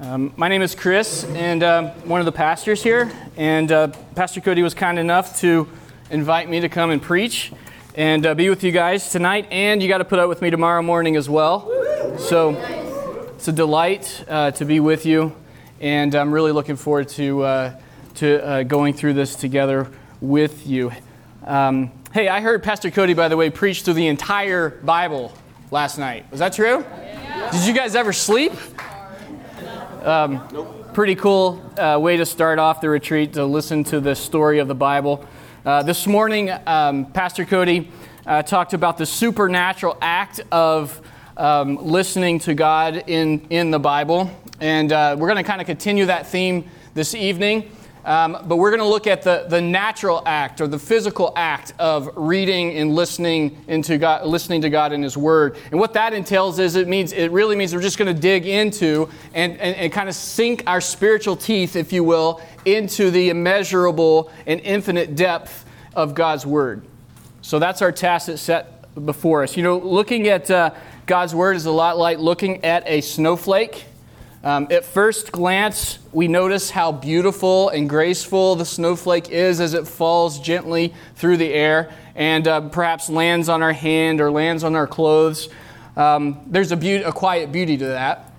Um, 0.00 0.32
my 0.36 0.48
name 0.48 0.60
is 0.60 0.74
Chris, 0.74 1.22
and 1.22 1.62
uh, 1.62 1.90
one 2.02 2.20
of 2.20 2.24
the 2.24 2.32
pastors 2.32 2.82
here. 2.82 3.12
And 3.36 3.70
uh, 3.70 3.88
Pastor 4.16 4.40
Cody 4.40 4.60
was 4.60 4.74
kind 4.74 4.98
enough 4.98 5.38
to 5.38 5.68
invite 6.10 6.50
me 6.50 6.58
to 6.58 6.68
come 6.68 6.90
and 6.90 7.00
preach 7.00 7.52
and 7.94 8.26
uh, 8.26 8.34
be 8.34 8.50
with 8.50 8.64
you 8.64 8.72
guys 8.72 9.12
tonight. 9.12 9.46
And 9.52 9.80
you 9.80 9.88
got 9.88 9.98
to 9.98 10.04
put 10.04 10.18
up 10.18 10.28
with 10.28 10.42
me 10.42 10.50
tomorrow 10.50 10.82
morning 10.82 11.14
as 11.14 11.30
well. 11.30 11.70
So 12.18 12.56
it's 13.36 13.46
a 13.46 13.52
delight 13.52 14.24
uh, 14.26 14.50
to 14.52 14.64
be 14.64 14.80
with 14.80 15.06
you, 15.06 15.32
and 15.80 16.12
I'm 16.16 16.32
really 16.32 16.50
looking 16.50 16.74
forward 16.74 17.08
to 17.10 17.42
uh, 17.44 17.80
to 18.16 18.44
uh, 18.44 18.62
going 18.64 18.94
through 18.94 19.12
this 19.12 19.36
together 19.36 19.88
with 20.20 20.66
you. 20.66 20.90
Um, 21.46 21.92
hey, 22.12 22.26
I 22.26 22.40
heard 22.40 22.64
Pastor 22.64 22.90
Cody, 22.90 23.14
by 23.14 23.28
the 23.28 23.36
way, 23.36 23.48
preach 23.48 23.82
through 23.82 23.94
the 23.94 24.08
entire 24.08 24.70
Bible 24.70 25.32
last 25.70 25.98
night. 25.98 26.28
Was 26.32 26.40
that 26.40 26.52
true? 26.52 26.84
Did 27.52 27.64
you 27.64 27.74
guys 27.74 27.94
ever 27.94 28.12
sleep? 28.12 28.52
Um, 30.04 30.46
pretty 30.92 31.14
cool 31.14 31.62
uh, 31.78 31.98
way 31.98 32.18
to 32.18 32.26
start 32.26 32.58
off 32.58 32.82
the 32.82 32.90
retreat 32.90 33.32
to 33.32 33.46
listen 33.46 33.84
to 33.84 34.00
the 34.00 34.14
story 34.14 34.58
of 34.58 34.68
the 34.68 34.74
Bible. 34.74 35.24
Uh, 35.64 35.82
this 35.82 36.06
morning, 36.06 36.50
um, 36.66 37.06
Pastor 37.06 37.46
Cody 37.46 37.90
uh, 38.26 38.42
talked 38.42 38.74
about 38.74 38.98
the 38.98 39.06
supernatural 39.06 39.96
act 40.02 40.42
of 40.52 41.00
um, 41.38 41.78
listening 41.86 42.38
to 42.40 42.52
God 42.52 43.04
in, 43.06 43.46
in 43.48 43.70
the 43.70 43.78
Bible. 43.78 44.30
And 44.60 44.92
uh, 44.92 45.16
we're 45.18 45.28
going 45.28 45.42
to 45.42 45.48
kind 45.48 45.62
of 45.62 45.66
continue 45.66 46.04
that 46.04 46.26
theme 46.26 46.68
this 46.92 47.14
evening. 47.14 47.70
Um, 48.04 48.36
but 48.46 48.56
we're 48.56 48.70
going 48.70 48.82
to 48.82 48.88
look 48.88 49.06
at 49.06 49.22
the, 49.22 49.46
the 49.48 49.60
natural 49.60 50.22
act 50.26 50.60
or 50.60 50.66
the 50.66 50.78
physical 50.78 51.32
act 51.36 51.72
of 51.78 52.10
reading 52.16 52.74
and 52.74 52.94
listening 52.94 53.64
into 53.66 53.96
God, 53.96 54.26
listening 54.26 54.60
to 54.60 54.70
God 54.70 54.92
in 54.92 55.02
His 55.02 55.16
Word. 55.16 55.56
And 55.70 55.80
what 55.80 55.94
that 55.94 56.12
entails 56.12 56.58
is 56.58 56.76
it 56.76 56.86
means 56.86 57.12
it 57.12 57.30
really 57.30 57.56
means 57.56 57.74
we're 57.74 57.80
just 57.80 57.96
going 57.96 58.14
to 58.14 58.20
dig 58.20 58.46
into 58.46 59.08
and, 59.32 59.52
and, 59.52 59.74
and 59.76 59.92
kind 59.92 60.10
of 60.10 60.14
sink 60.14 60.62
our 60.66 60.82
spiritual 60.82 61.34
teeth, 61.34 61.76
if 61.76 61.94
you 61.94 62.04
will, 62.04 62.42
into 62.66 63.10
the 63.10 63.30
immeasurable 63.30 64.30
and 64.46 64.60
infinite 64.60 65.16
depth 65.16 65.64
of 65.94 66.14
God's 66.14 66.44
Word. 66.44 66.84
So 67.40 67.58
that's 67.58 67.80
our 67.80 67.92
task 67.92 68.26
that's 68.26 68.42
set 68.42 68.94
before 69.06 69.42
us. 69.42 69.56
You 69.56 69.62
know, 69.62 69.78
looking 69.78 70.28
at 70.28 70.50
uh, 70.50 70.72
God's 71.06 71.34
Word 71.34 71.56
is 71.56 71.64
a 71.64 71.72
lot 71.72 71.96
like 71.96 72.18
looking 72.18 72.64
at 72.64 72.82
a 72.86 73.00
snowflake. 73.00 73.86
Um, 74.44 74.66
at 74.70 74.84
first 74.84 75.32
glance, 75.32 75.98
we 76.12 76.28
notice 76.28 76.68
how 76.68 76.92
beautiful 76.92 77.70
and 77.70 77.88
graceful 77.88 78.56
the 78.56 78.66
snowflake 78.66 79.30
is 79.30 79.58
as 79.58 79.72
it 79.72 79.88
falls 79.88 80.38
gently 80.38 80.92
through 81.16 81.38
the 81.38 81.50
air 81.50 81.90
and 82.14 82.46
uh, 82.46 82.68
perhaps 82.68 83.08
lands 83.08 83.48
on 83.48 83.62
our 83.62 83.72
hand 83.72 84.20
or 84.20 84.30
lands 84.30 84.62
on 84.62 84.76
our 84.76 84.86
clothes. 84.86 85.48
Um, 85.96 86.42
there's 86.46 86.72
a, 86.72 86.76
be- 86.76 86.96
a 86.96 87.10
quiet 87.10 87.52
beauty 87.52 87.78
to 87.78 87.86
that. 87.86 88.32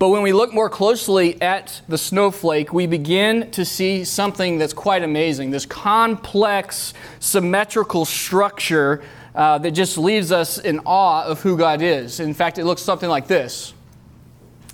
But 0.00 0.08
when 0.08 0.22
we 0.22 0.32
look 0.32 0.52
more 0.52 0.68
closely 0.68 1.40
at 1.40 1.80
the 1.88 1.98
snowflake, 1.98 2.72
we 2.72 2.88
begin 2.88 3.52
to 3.52 3.64
see 3.64 4.02
something 4.02 4.58
that's 4.58 4.72
quite 4.72 5.04
amazing 5.04 5.52
this 5.52 5.64
complex, 5.64 6.92
symmetrical 7.20 8.04
structure 8.04 9.04
uh, 9.36 9.58
that 9.58 9.70
just 9.70 9.96
leaves 9.96 10.32
us 10.32 10.58
in 10.58 10.80
awe 10.80 11.24
of 11.24 11.40
who 11.42 11.56
God 11.56 11.82
is. 11.82 12.18
In 12.18 12.34
fact, 12.34 12.58
it 12.58 12.64
looks 12.64 12.82
something 12.82 13.08
like 13.08 13.28
this. 13.28 13.74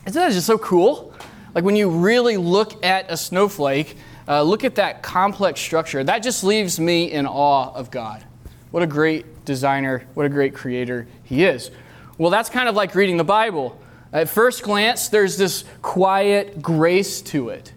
Isn't 0.07 0.21
that 0.21 0.33
just 0.33 0.47
so 0.47 0.59
cool? 0.59 1.15
Like 1.55 1.65
when 1.65 1.77
you 1.77 1.89
really 1.89 2.37
look 2.37 2.85
at 2.85 3.11
a 3.11 3.17
snowflake, 3.17 3.97
uh, 4.27 4.43
look 4.43 4.65
at 4.65 4.75
that 4.77 5.03
complex 5.03 5.61
structure. 5.61 6.03
That 6.03 6.23
just 6.23 6.45
leaves 6.45 6.81
me 6.81 7.13
in 7.13 7.27
awe 7.27 7.73
of 7.75 7.91
God. 7.91 8.25
What 8.71 8.83
a 8.83 8.87
great 8.87 9.45
designer, 9.45 10.05
what 10.15 10.27
a 10.27 10.29
great 10.29 10.55
creator 10.55 11.07
He 11.23 11.45
is. 11.45 11.71
Well, 12.19 12.31
that's 12.31 12.49
kind 12.49 12.69
of 12.69 12.75
like 12.75 12.95
reading 12.95 13.17
the 13.17 13.25
Bible. 13.25 13.81
At 14.13 14.29
first 14.29 14.63
glance, 14.63 15.09
there's 15.09 15.37
this 15.37 15.65
quiet 15.83 16.63
grace 16.63 17.21
to 17.23 17.49
it. 17.49 17.73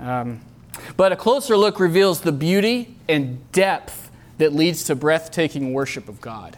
Um, 0.00 0.40
but 0.96 1.12
a 1.12 1.16
closer 1.16 1.56
look 1.56 1.78
reveals 1.78 2.20
the 2.20 2.32
beauty 2.32 2.96
and 3.08 3.50
depth 3.52 4.10
that 4.38 4.52
leads 4.52 4.84
to 4.84 4.96
breathtaking 4.96 5.72
worship 5.72 6.08
of 6.08 6.20
God. 6.20 6.56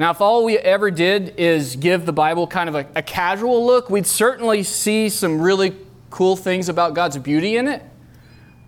Now, 0.00 0.12
if 0.12 0.22
all 0.22 0.46
we 0.46 0.56
ever 0.56 0.90
did 0.90 1.34
is 1.36 1.76
give 1.76 2.06
the 2.06 2.12
Bible 2.14 2.46
kind 2.46 2.70
of 2.70 2.74
a, 2.74 2.86
a, 2.94 3.02
casual 3.02 3.66
look, 3.66 3.90
we'd 3.90 4.06
certainly 4.06 4.62
see 4.62 5.10
some 5.10 5.42
really 5.42 5.76
cool 6.08 6.36
things 6.36 6.70
about 6.70 6.94
God's 6.94 7.18
beauty 7.18 7.58
in 7.58 7.68
it. 7.68 7.82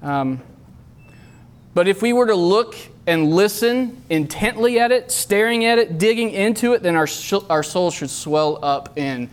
Um, 0.02 0.42
but 1.72 1.88
if 1.88 2.02
we 2.02 2.12
were 2.12 2.26
to 2.26 2.34
look 2.34 2.76
and 3.06 3.30
listen 3.30 4.02
intently 4.10 4.78
at 4.78 4.92
it, 4.92 5.10
staring 5.10 5.64
at 5.64 5.78
it, 5.78 5.96
digging 5.96 6.32
into 6.32 6.74
it, 6.74 6.82
then 6.82 6.96
our, 6.96 7.08
our 7.48 7.62
soul 7.62 7.90
should 7.90 8.10
swell 8.10 8.62
up 8.62 8.98
in 8.98 9.30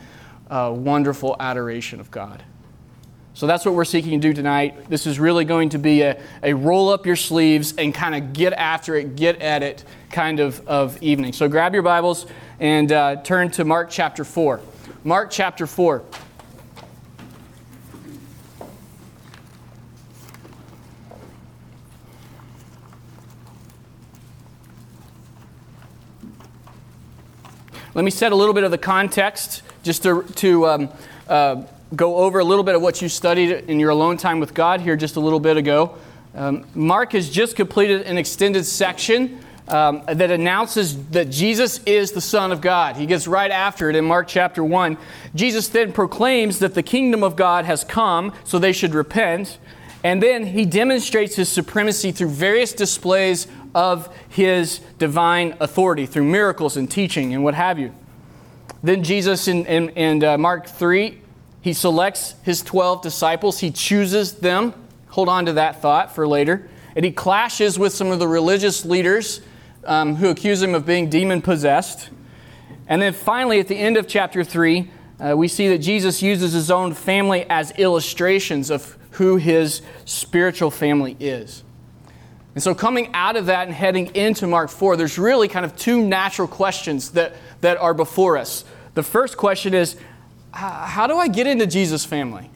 uh, 0.50 0.72
wonderful 0.74 1.36
adoration 1.38 2.00
of 2.00 2.10
God. 2.12 2.42
So 3.40 3.48
that's 3.48 3.64
what 3.64 3.74
we're 3.74 3.86
seeking 3.86 4.12
to 4.12 4.28
do 4.28 4.34
tonight. 4.34 4.90
This 4.90 5.08
is 5.08 5.18
really 5.18 5.46
going 5.46 5.70
to 5.70 5.80
be 5.80 6.02
a, 6.02 6.22
a 6.44 6.54
roll 6.54 6.90
up 6.90 7.06
your 7.06 7.16
sleeves 7.16 7.74
and 7.78 7.96
kind 7.96 8.14
of 8.14 8.34
get 8.34 8.52
after 8.52 8.96
it, 8.96 9.16
get 9.16 9.42
at 9.42 9.64
it 9.64 9.86
kind 10.12 10.42
of, 10.42 10.60
of 10.68 11.02
evening. 11.02 11.32
So 11.32 11.48
grab 11.48 11.74
your 11.74 11.82
Bibles 11.82 12.26
and 12.60 12.92
uh, 12.92 13.16
turn 13.24 13.50
to 13.52 13.64
Mark 13.64 13.92
chapter 13.92 14.26
4. 14.26 14.60
Mark 15.06 15.32
chapter 15.32 15.66
4. 15.66 16.04
Let 27.94 28.04
me 28.04 28.12
set 28.12 28.34
a 28.34 28.36
little 28.36 28.54
bit 28.54 28.66
of 28.66 28.72
the 28.72 28.78
context 28.78 29.62
just 29.84 30.04
to, 30.04 30.24
to 30.24 30.68
um, 30.68 30.90
uh, 31.30 31.64
go 31.96 32.18
over 32.18 32.40
a 32.40 32.44
little 32.44 32.64
bit 32.64 32.76
of 32.76 32.82
what 32.82 33.02
you 33.02 33.10
studied 33.10 33.52
in 33.70 33.80
your 33.80 33.90
alone 33.90 34.18
time 34.18 34.40
with 34.40 34.54
God 34.54 34.82
here 34.82 34.96
just 34.96 35.16
a 35.16 35.20
little 35.20 35.40
bit 35.40 35.58
ago. 35.58 35.96
Um, 36.36 36.66
Mark 36.76 37.14
has 37.14 37.30
just 37.30 37.56
completed 37.56 38.04
an 38.04 38.18
extended 38.18 38.66
section 38.66 39.40
um, 39.68 40.04
that 40.06 40.32
announces 40.32 41.04
that 41.08 41.30
Jesus 41.30 41.80
is 41.86 42.12
the 42.12 42.22
Son 42.22 42.52
of 42.52 42.62
God. 42.62 42.96
He 42.96 43.06
gets 43.06 43.28
right 43.28 43.52
after 43.52 43.90
it 43.90 43.96
in 43.96 44.06
Mark 44.06 44.28
chapter 44.28 44.64
1. 44.64 44.98
Jesus 45.36 45.68
then 45.68 45.92
proclaims 45.92 46.60
that 46.60 46.76
the 46.76 46.84
kingdom 46.84 47.24
of 47.24 47.36
God 47.36 47.66
has 47.66 47.84
come, 47.84 48.34
so 48.44 48.60
they 48.60 48.74
should 48.74 48.94
repent. 48.94 49.58
And 50.04 50.24
then 50.24 50.46
he 50.46 50.66
demonstrates 50.66 51.36
his 51.36 51.50
supremacy 51.50 52.12
through 52.12 52.30
various 52.30 52.74
displays 52.74 53.48
of 53.76 54.16
his 54.30 54.80
divine 54.98 55.56
authority, 55.60 56.06
through 56.06 56.24
miracles 56.24 56.78
and 56.78 56.90
teaching 56.90 57.34
and 57.34 57.44
what 57.44 57.54
have 57.54 57.78
you. 57.78 57.94
Then 58.82 59.04
Jesus 59.04 59.48
in, 59.48 59.66
in, 59.66 59.90
in 59.90 60.24
uh, 60.24 60.38
Mark 60.38 60.68
3 60.68 61.20
he 61.62 61.74
selects 61.74 62.36
his 62.44 62.62
12 62.62 63.02
disciples, 63.02 63.60
he 63.60 63.72
chooses 63.72 64.34
them. 64.34 64.74
Hold 65.10 65.30
on 65.30 65.46
to 65.48 65.54
that 65.54 65.82
thought 65.82 66.16
for 66.16 66.28
later. 66.28 66.70
And 66.96 67.04
he 67.04 67.12
clashes 67.12 67.78
with 67.78 67.94
some 67.94 68.12
of 68.12 68.20
the 68.20 68.28
religious 68.28 68.86
leaders 68.86 69.42
um, 69.86 70.16
who 70.16 70.30
accuse 70.30 70.62
him 70.62 70.76
of 70.76 70.86
being 70.86 71.10
demon 71.10 71.42
possessed. 71.42 72.10
And 72.88 73.02
then 73.02 73.14
finally, 73.14 73.60
at 73.60 73.68
the 73.68 73.76
end 73.76 73.98
of 73.98 74.08
chapter 74.08 74.44
3, 74.44 74.90
uh, 75.20 75.36
we 75.36 75.48
see 75.48 75.68
that 75.70 75.80
Jesus 75.80 76.22
uses 76.22 76.54
his 76.54 76.72
own 76.72 76.94
family 76.94 77.46
as 77.50 77.72
illustrations 77.72 78.70
of 78.70 78.98
who 79.12 79.36
his 79.38 79.82
spiritual 80.06 80.72
family 80.72 81.18
is. 81.20 81.64
And 82.56 82.64
so, 82.64 82.74
coming 82.74 83.12
out 83.14 83.36
of 83.36 83.46
that 83.46 83.68
and 83.68 83.76
heading 83.76 84.08
into 84.16 84.48
Mark 84.48 84.70
4, 84.70 84.98
there's 84.98 85.20
really 85.20 85.48
kind 85.48 85.66
of 85.66 85.76
two 85.76 86.02
natural 86.02 86.48
questions 86.48 87.12
that, 87.12 87.36
that 87.62 87.78
are 87.78 87.94
before 87.94 88.38
us. 88.38 88.66
The 88.96 89.04
first 89.04 89.38
question 89.38 89.74
is 89.74 89.98
how 90.52 91.08
do 91.08 91.18
I 91.18 91.28
get 91.28 91.48
into 91.48 91.68
Jesus' 91.68 92.06
family? 92.06 92.50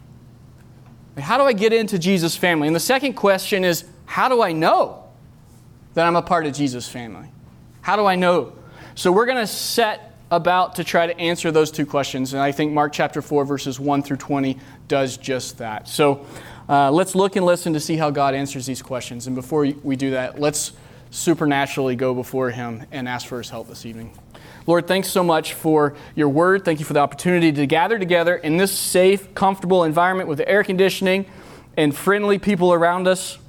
How 1.17 1.37
do 1.37 1.43
I 1.43 1.53
get 1.53 1.73
into 1.73 1.99
Jesus' 1.99 2.35
family? 2.35 2.67
And 2.67 2.75
the 2.75 2.79
second 2.81 3.13
question 3.13 3.63
is, 3.63 3.85
how 4.05 4.29
do 4.29 4.41
I 4.41 4.51
know 4.51 5.03
that 5.93 6.05
I'm 6.07 6.15
a 6.15 6.21
part 6.21 6.45
of 6.45 6.53
Jesus' 6.53 6.87
family? 6.87 7.29
How 7.81 7.95
do 7.95 8.05
I 8.05 8.15
know? 8.15 8.53
So 8.95 9.11
we're 9.11 9.25
going 9.25 9.37
to 9.37 9.47
set 9.47 10.13
about 10.31 10.75
to 10.75 10.83
try 10.83 11.05
to 11.05 11.17
answer 11.19 11.51
those 11.51 11.69
two 11.69 11.85
questions. 11.85 12.33
And 12.33 12.41
I 12.41 12.51
think 12.51 12.71
Mark 12.71 12.93
chapter 12.93 13.21
4, 13.21 13.45
verses 13.45 13.79
1 13.79 14.01
through 14.01 14.17
20 14.17 14.57
does 14.87 15.17
just 15.17 15.59
that. 15.59 15.87
So 15.87 16.25
uh, 16.67 16.91
let's 16.91 17.13
look 17.13 17.35
and 17.35 17.45
listen 17.45 17.73
to 17.73 17.79
see 17.79 17.95
how 17.95 18.09
God 18.09 18.33
answers 18.33 18.65
these 18.65 18.81
questions. 18.81 19.27
And 19.27 19.35
before 19.35 19.67
we 19.83 19.95
do 19.95 20.11
that, 20.11 20.39
let's 20.39 20.73
supernaturally 21.11 21.95
go 21.95 22.15
before 22.15 22.49
Him 22.49 22.85
and 22.91 23.07
ask 23.07 23.27
for 23.27 23.37
His 23.37 23.49
help 23.49 23.67
this 23.67 23.85
evening. 23.85 24.17
Lord, 24.65 24.87
thanks 24.87 25.09
so 25.09 25.23
much 25.23 25.53
for 25.53 25.95
your 26.15 26.29
word. 26.29 26.63
Thank 26.63 26.79
you 26.79 26.85
for 26.85 26.93
the 26.93 26.99
opportunity 26.99 27.51
to 27.51 27.65
gather 27.65 27.99
together 27.99 28.35
in 28.35 28.57
this 28.57 28.71
safe, 28.71 29.33
comfortable 29.35 29.83
environment 29.83 30.29
with 30.29 30.41
air 30.45 30.63
conditioning 30.63 31.25
and 31.75 31.95
friendly 31.95 32.39
people 32.39 32.71
around 32.71 33.07
us, 33.07 33.39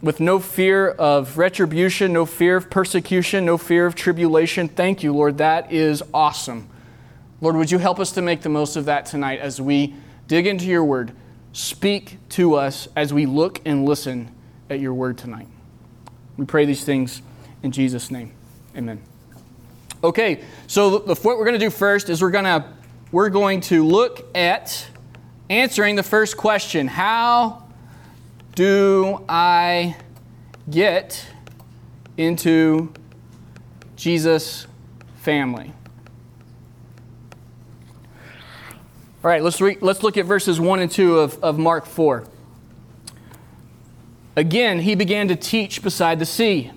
with 0.00 0.20
no 0.20 0.38
fear 0.38 0.88
of 0.88 1.36
retribution, 1.36 2.12
no 2.12 2.24
fear 2.24 2.56
of 2.56 2.70
persecution, 2.70 3.44
no 3.44 3.58
fear 3.58 3.84
of 3.84 3.94
tribulation. 3.94 4.68
Thank 4.68 5.02
you, 5.02 5.12
Lord. 5.12 5.38
That 5.38 5.72
is 5.72 6.02
awesome. 6.14 6.68
Lord, 7.40 7.56
would 7.56 7.70
you 7.70 7.78
help 7.78 7.98
us 7.98 8.12
to 8.12 8.22
make 8.22 8.42
the 8.42 8.48
most 8.48 8.76
of 8.76 8.86
that 8.86 9.06
tonight 9.06 9.40
as 9.40 9.60
we 9.60 9.94
dig 10.28 10.46
into 10.46 10.66
your 10.66 10.84
word? 10.84 11.12
Speak 11.52 12.18
to 12.30 12.54
us 12.54 12.88
as 12.94 13.12
we 13.12 13.26
look 13.26 13.60
and 13.64 13.84
listen 13.84 14.34
at 14.70 14.80
your 14.80 14.94
word 14.94 15.18
tonight. 15.18 15.48
We 16.36 16.44
pray 16.46 16.64
these 16.64 16.84
things 16.84 17.22
in 17.62 17.72
Jesus' 17.72 18.10
name. 18.10 18.32
Amen. 18.76 19.02
Okay, 20.02 20.44
so 20.66 20.98
the, 20.98 21.14
what 21.16 21.38
we're 21.38 21.44
going 21.44 21.58
to 21.58 21.66
do 21.66 21.70
first 21.70 22.08
is 22.08 22.22
we're 22.22 22.30
going 22.30 22.44
to 22.44 22.64
we're 23.10 23.30
going 23.30 23.60
to 23.62 23.84
look 23.84 24.36
at 24.36 24.86
answering 25.50 25.96
the 25.96 26.02
first 26.02 26.36
question 26.36 26.86
How 26.86 27.64
do 28.54 29.24
I 29.28 29.96
get 30.70 31.26
into 32.16 32.92
Jesus' 33.96 34.66
family? 35.16 35.72
All 39.24 39.30
right, 39.30 39.42
let's, 39.42 39.60
re- 39.60 39.78
let's 39.80 40.04
look 40.04 40.16
at 40.16 40.26
verses 40.26 40.60
1 40.60 40.78
and 40.78 40.90
2 40.90 41.18
of, 41.18 41.42
of 41.42 41.58
Mark 41.58 41.86
4. 41.86 42.24
Again, 44.36 44.78
he 44.80 44.94
began 44.94 45.26
to 45.26 45.34
teach 45.34 45.82
beside 45.82 46.20
the 46.20 46.26
sea, 46.26 46.70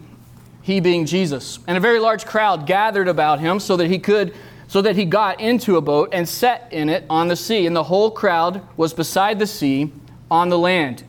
he 0.61 0.79
being 0.79 1.05
Jesus. 1.05 1.59
And 1.67 1.77
a 1.77 1.81
very 1.81 1.99
large 1.99 2.25
crowd 2.25 2.65
gathered 2.65 3.07
about 3.07 3.39
him 3.39 3.59
so 3.59 3.77
that 3.77 3.87
he 3.87 3.99
could 3.99 4.33
so 4.67 4.81
that 4.81 4.95
he 4.95 5.03
got 5.03 5.41
into 5.41 5.75
a 5.75 5.81
boat 5.81 6.07
and 6.13 6.29
sat 6.29 6.71
in 6.71 6.87
it 6.87 7.03
on 7.09 7.27
the 7.27 7.35
sea. 7.35 7.67
And 7.67 7.75
the 7.75 7.83
whole 7.83 8.09
crowd 8.09 8.65
was 8.77 8.93
beside 8.93 9.37
the 9.37 9.45
sea 9.45 9.91
on 10.29 10.47
the 10.47 10.57
land. 10.57 11.03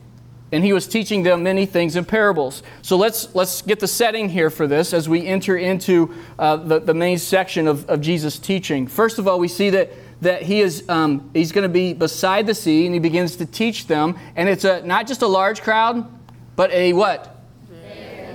And 0.51 0.65
he 0.65 0.73
was 0.73 0.89
teaching 0.89 1.23
them 1.23 1.45
many 1.45 1.65
things 1.65 1.95
in 1.95 2.05
parables. 2.05 2.65
So 2.83 2.97
let's, 2.97 3.33
let's 3.37 3.63
get 3.63 3.79
the 3.79 3.87
setting 3.87 4.29
here 4.29 4.51
for 4.51 4.67
this 4.67 4.93
as 4.93 5.09
we 5.09 5.25
enter 5.29 5.57
into 5.57 6.13
uh, 6.41 6.57
the, 6.57 6.81
the 6.81 6.93
main 6.93 7.19
section 7.19 7.69
of, 7.69 7.89
of 7.89 8.01
Jesus' 8.01 8.37
teaching. 8.37 8.89
First 8.89 9.21
of 9.21 9.29
all, 9.29 9.39
we 9.39 9.47
see 9.47 9.71
that 9.71 9.93
that 10.23 10.43
he 10.43 10.61
is 10.61 10.89
um, 10.89 11.31
he's 11.35 11.51
going 11.51 11.65
to 11.65 11.73
be 11.73 11.93
beside 11.93 12.47
the 12.47 12.55
sea 12.55 12.87
and 12.87 12.95
he 12.95 13.01
begins 13.01 13.37
to 13.37 13.45
teach 13.45 13.89
them 13.89 14.17
and 14.37 14.49
it's 14.49 14.65
a 14.65 14.81
not 14.83 15.09
just 15.09 15.21
a 15.23 15.27
large 15.27 15.63
crowd 15.63 16.09
but 16.55 16.71
a 16.71 16.93
what 16.93 17.42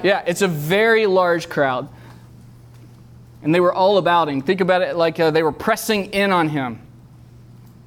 yeah, 0.03 0.23
it's 0.25 0.41
a 0.41 0.47
very 0.47 1.05
large 1.05 1.49
crowd. 1.49 1.89
And 3.43 3.53
they 3.53 3.59
were 3.59 3.73
all 3.73 3.97
about 3.97 4.29
him. 4.29 4.41
Think 4.41 4.61
about 4.61 4.81
it 4.81 4.95
like 4.95 5.19
uh, 5.19 5.31
they 5.31 5.43
were 5.43 5.51
pressing 5.51 6.05
in 6.05 6.31
on 6.31 6.49
him. 6.49 6.81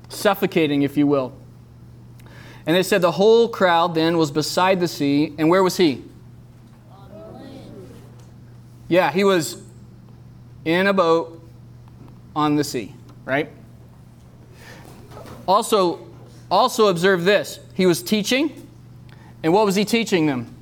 Suffocating 0.09 0.83
if 0.83 0.97
you 0.97 1.07
will. 1.07 1.33
And 2.67 2.77
they 2.77 2.83
said 2.83 3.03
the 3.03 3.13
whole 3.13 3.49
crowd 3.49 3.95
then 3.95 4.17
was 4.17 4.31
beside 4.31 4.81
the 4.81 4.89
sea. 4.89 5.35
And 5.39 5.49
where 5.49 5.63
was 5.63 5.77
he? 5.77 6.05
Yeah 8.89 9.13
he 9.13 9.23
was 9.23 9.63
in 10.65 10.87
a 10.87 10.93
boat 10.93 11.41
on 12.35 12.57
the 12.57 12.65
sea 12.65 12.95
right? 13.31 13.49
Also, 15.47 16.07
also 16.51 16.89
observe 16.89 17.25
this. 17.25 17.61
He 17.75 17.87
was 17.87 18.03
teaching, 18.03 18.67
and 19.43 19.53
what 19.53 19.65
was 19.65 19.77
he 19.77 19.85
teaching 19.85 20.27
them? 20.27 20.53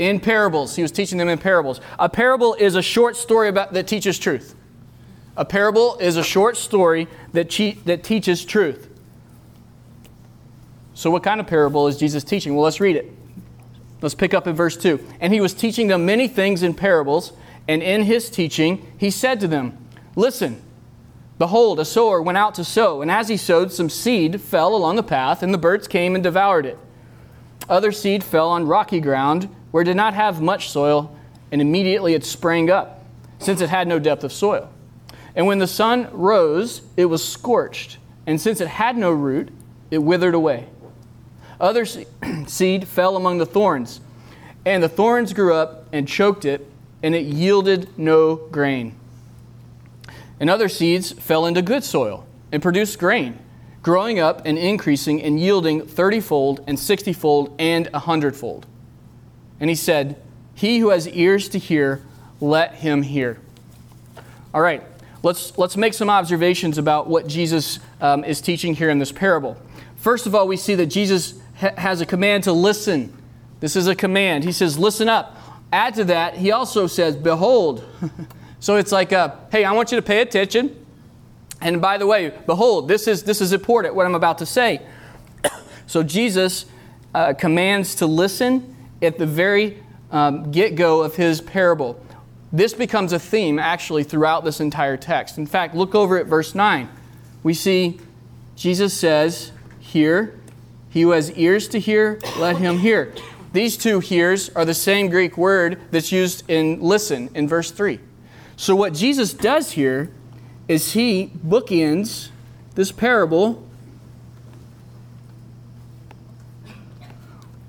In 0.00 0.18
parables. 0.18 0.74
He 0.76 0.80
was 0.80 0.90
teaching 0.90 1.18
them 1.18 1.28
in 1.28 1.36
parables. 1.36 1.82
A 1.98 2.08
parable 2.08 2.54
is 2.54 2.74
a 2.74 2.80
short 2.80 3.16
story 3.16 3.50
about, 3.50 3.74
that 3.74 3.86
teaches 3.86 4.18
truth. 4.18 4.54
A 5.36 5.44
parable 5.44 5.98
is 5.98 6.16
a 6.16 6.24
short 6.24 6.56
story 6.56 7.06
that, 7.34 7.50
che- 7.50 7.78
that 7.84 8.02
teaches 8.02 8.42
truth. 8.42 8.88
So, 10.94 11.10
what 11.10 11.22
kind 11.22 11.38
of 11.38 11.46
parable 11.46 11.86
is 11.86 11.98
Jesus 11.98 12.24
teaching? 12.24 12.54
Well, 12.54 12.64
let's 12.64 12.80
read 12.80 12.96
it. 12.96 13.12
Let's 14.00 14.14
pick 14.14 14.32
up 14.32 14.46
in 14.46 14.56
verse 14.56 14.74
2. 14.78 15.06
And 15.20 15.34
he 15.34 15.40
was 15.42 15.52
teaching 15.52 15.88
them 15.88 16.06
many 16.06 16.28
things 16.28 16.62
in 16.62 16.72
parables, 16.72 17.34
and 17.68 17.82
in 17.82 18.04
his 18.04 18.30
teaching, 18.30 18.90
he 18.96 19.10
said 19.10 19.38
to 19.40 19.48
them, 19.48 19.76
Listen, 20.16 20.62
Behold, 21.36 21.78
a 21.78 21.84
sower 21.84 22.22
went 22.22 22.38
out 22.38 22.54
to 22.54 22.64
sow, 22.64 23.02
and 23.02 23.10
as 23.10 23.28
he 23.28 23.36
sowed, 23.36 23.70
some 23.70 23.90
seed 23.90 24.40
fell 24.40 24.74
along 24.74 24.96
the 24.96 25.02
path, 25.02 25.42
and 25.42 25.52
the 25.52 25.58
birds 25.58 25.88
came 25.88 26.14
and 26.14 26.24
devoured 26.24 26.64
it. 26.64 26.78
Other 27.66 27.92
seed 27.92 28.22
fell 28.22 28.48
on 28.50 28.66
rocky 28.66 29.00
ground, 29.00 29.48
where 29.70 29.82
it 29.82 29.86
did 29.86 29.96
not 29.96 30.14
have 30.14 30.40
much 30.40 30.70
soil, 30.70 31.16
and 31.52 31.60
immediately 31.60 32.14
it 32.14 32.24
sprang 32.24 32.70
up, 32.70 33.04
since 33.38 33.60
it 33.60 33.70
had 33.70 33.88
no 33.88 33.98
depth 33.98 34.24
of 34.24 34.32
soil. 34.32 34.70
And 35.34 35.46
when 35.46 35.58
the 35.58 35.66
sun 35.66 36.08
rose, 36.12 36.82
it 36.96 37.06
was 37.06 37.26
scorched, 37.26 37.98
and 38.26 38.40
since 38.40 38.60
it 38.60 38.68
had 38.68 38.96
no 38.96 39.10
root, 39.10 39.50
it 39.90 39.98
withered 39.98 40.34
away. 40.34 40.68
Other 41.60 41.84
seed 42.46 42.88
fell 42.88 43.16
among 43.16 43.38
the 43.38 43.46
thorns, 43.46 44.00
and 44.64 44.82
the 44.82 44.88
thorns 44.88 45.32
grew 45.32 45.54
up 45.54 45.86
and 45.92 46.06
choked 46.06 46.44
it, 46.44 46.66
and 47.02 47.14
it 47.14 47.26
yielded 47.26 47.98
no 47.98 48.36
grain. 48.36 48.94
And 50.38 50.48
other 50.48 50.68
seeds 50.68 51.12
fell 51.12 51.46
into 51.46 51.62
good 51.62 51.84
soil 51.84 52.26
and 52.50 52.62
produced 52.62 52.98
grain, 52.98 53.38
growing 53.82 54.18
up 54.18 54.42
and 54.44 54.58
increasing 54.58 55.22
and 55.22 55.38
yielding 55.38 55.82
thirtyfold 55.82 56.64
and 56.66 56.78
sixtyfold 56.78 57.54
and 57.58 57.88
a 57.92 58.00
hundredfold. 58.00 58.66
And 59.60 59.70
he 59.70 59.76
said, 59.76 60.20
He 60.54 60.78
who 60.78 60.88
has 60.90 61.06
ears 61.08 61.48
to 61.50 61.58
hear, 61.58 62.02
let 62.40 62.76
him 62.76 63.02
hear. 63.02 63.38
All 64.52 64.60
right, 64.60 64.82
let's, 65.22 65.56
let's 65.56 65.76
make 65.76 65.94
some 65.94 66.10
observations 66.10 66.78
about 66.78 67.06
what 67.06 67.26
Jesus 67.26 67.78
um, 68.00 68.24
is 68.24 68.40
teaching 68.40 68.74
here 68.74 68.90
in 68.90 68.98
this 68.98 69.12
parable. 69.12 69.56
First 69.96 70.26
of 70.26 70.34
all, 70.34 70.48
we 70.48 70.56
see 70.56 70.74
that 70.74 70.86
Jesus 70.86 71.34
ha- 71.58 71.74
has 71.76 72.00
a 72.00 72.06
command 72.06 72.44
to 72.44 72.52
listen. 72.52 73.16
This 73.60 73.76
is 73.76 73.86
a 73.86 73.94
command. 73.94 74.44
He 74.44 74.52
says, 74.52 74.78
Listen 74.78 75.08
up. 75.08 75.36
Add 75.72 75.94
to 75.94 76.04
that, 76.04 76.34
he 76.38 76.50
also 76.50 76.86
says, 76.86 77.14
Behold. 77.14 77.84
So 78.60 78.76
it's 78.76 78.92
like, 78.92 79.10
hey, 79.10 79.64
I 79.64 79.72
want 79.72 79.90
you 79.90 79.96
to 79.96 80.02
pay 80.02 80.20
attention. 80.20 80.76
And 81.62 81.80
by 81.80 81.96
the 81.96 82.06
way, 82.06 82.32
behold, 82.46 82.88
this 82.88 83.08
is, 83.08 83.22
this 83.22 83.40
is 83.40 83.54
important, 83.54 83.94
what 83.94 84.06
I'm 84.06 84.14
about 84.14 84.38
to 84.38 84.46
say. 84.46 84.82
so 85.86 86.02
Jesus 86.02 86.66
uh, 87.14 87.32
commands 87.32 87.94
to 87.96 88.06
listen 88.06 88.76
at 89.02 89.18
the 89.18 89.26
very 89.26 89.82
um, 90.10 90.50
get 90.50 90.74
go 90.74 91.02
of 91.02 91.16
his 91.16 91.40
parable. 91.40 92.04
This 92.52 92.74
becomes 92.74 93.12
a 93.12 93.18
theme 93.18 93.58
actually 93.58 94.02
throughout 94.04 94.44
this 94.44 94.60
entire 94.60 94.96
text. 94.96 95.38
In 95.38 95.46
fact, 95.46 95.74
look 95.74 95.94
over 95.94 96.18
at 96.18 96.26
verse 96.26 96.54
9. 96.54 96.88
We 97.42 97.54
see 97.54 98.00
Jesus 98.56 98.92
says, 98.92 99.52
Hear, 99.78 100.38
he 100.90 101.02
who 101.02 101.10
has 101.10 101.32
ears 101.32 101.68
to 101.68 101.78
hear, 101.78 102.18
let 102.38 102.56
him 102.56 102.78
hear. 102.78 103.14
These 103.52 103.76
two 103.76 104.00
hears 104.00 104.50
are 104.50 104.64
the 104.64 104.74
same 104.74 105.08
Greek 105.08 105.36
word 105.36 105.80
that's 105.90 106.12
used 106.12 106.48
in 106.48 106.80
listen 106.80 107.30
in 107.34 107.48
verse 107.48 107.70
3. 107.70 107.98
So, 108.56 108.76
what 108.76 108.92
Jesus 108.92 109.32
does 109.32 109.72
here 109.72 110.12
is 110.68 110.92
he 110.92 111.32
bookends 111.44 112.28
this 112.74 112.92
parable 112.92 113.66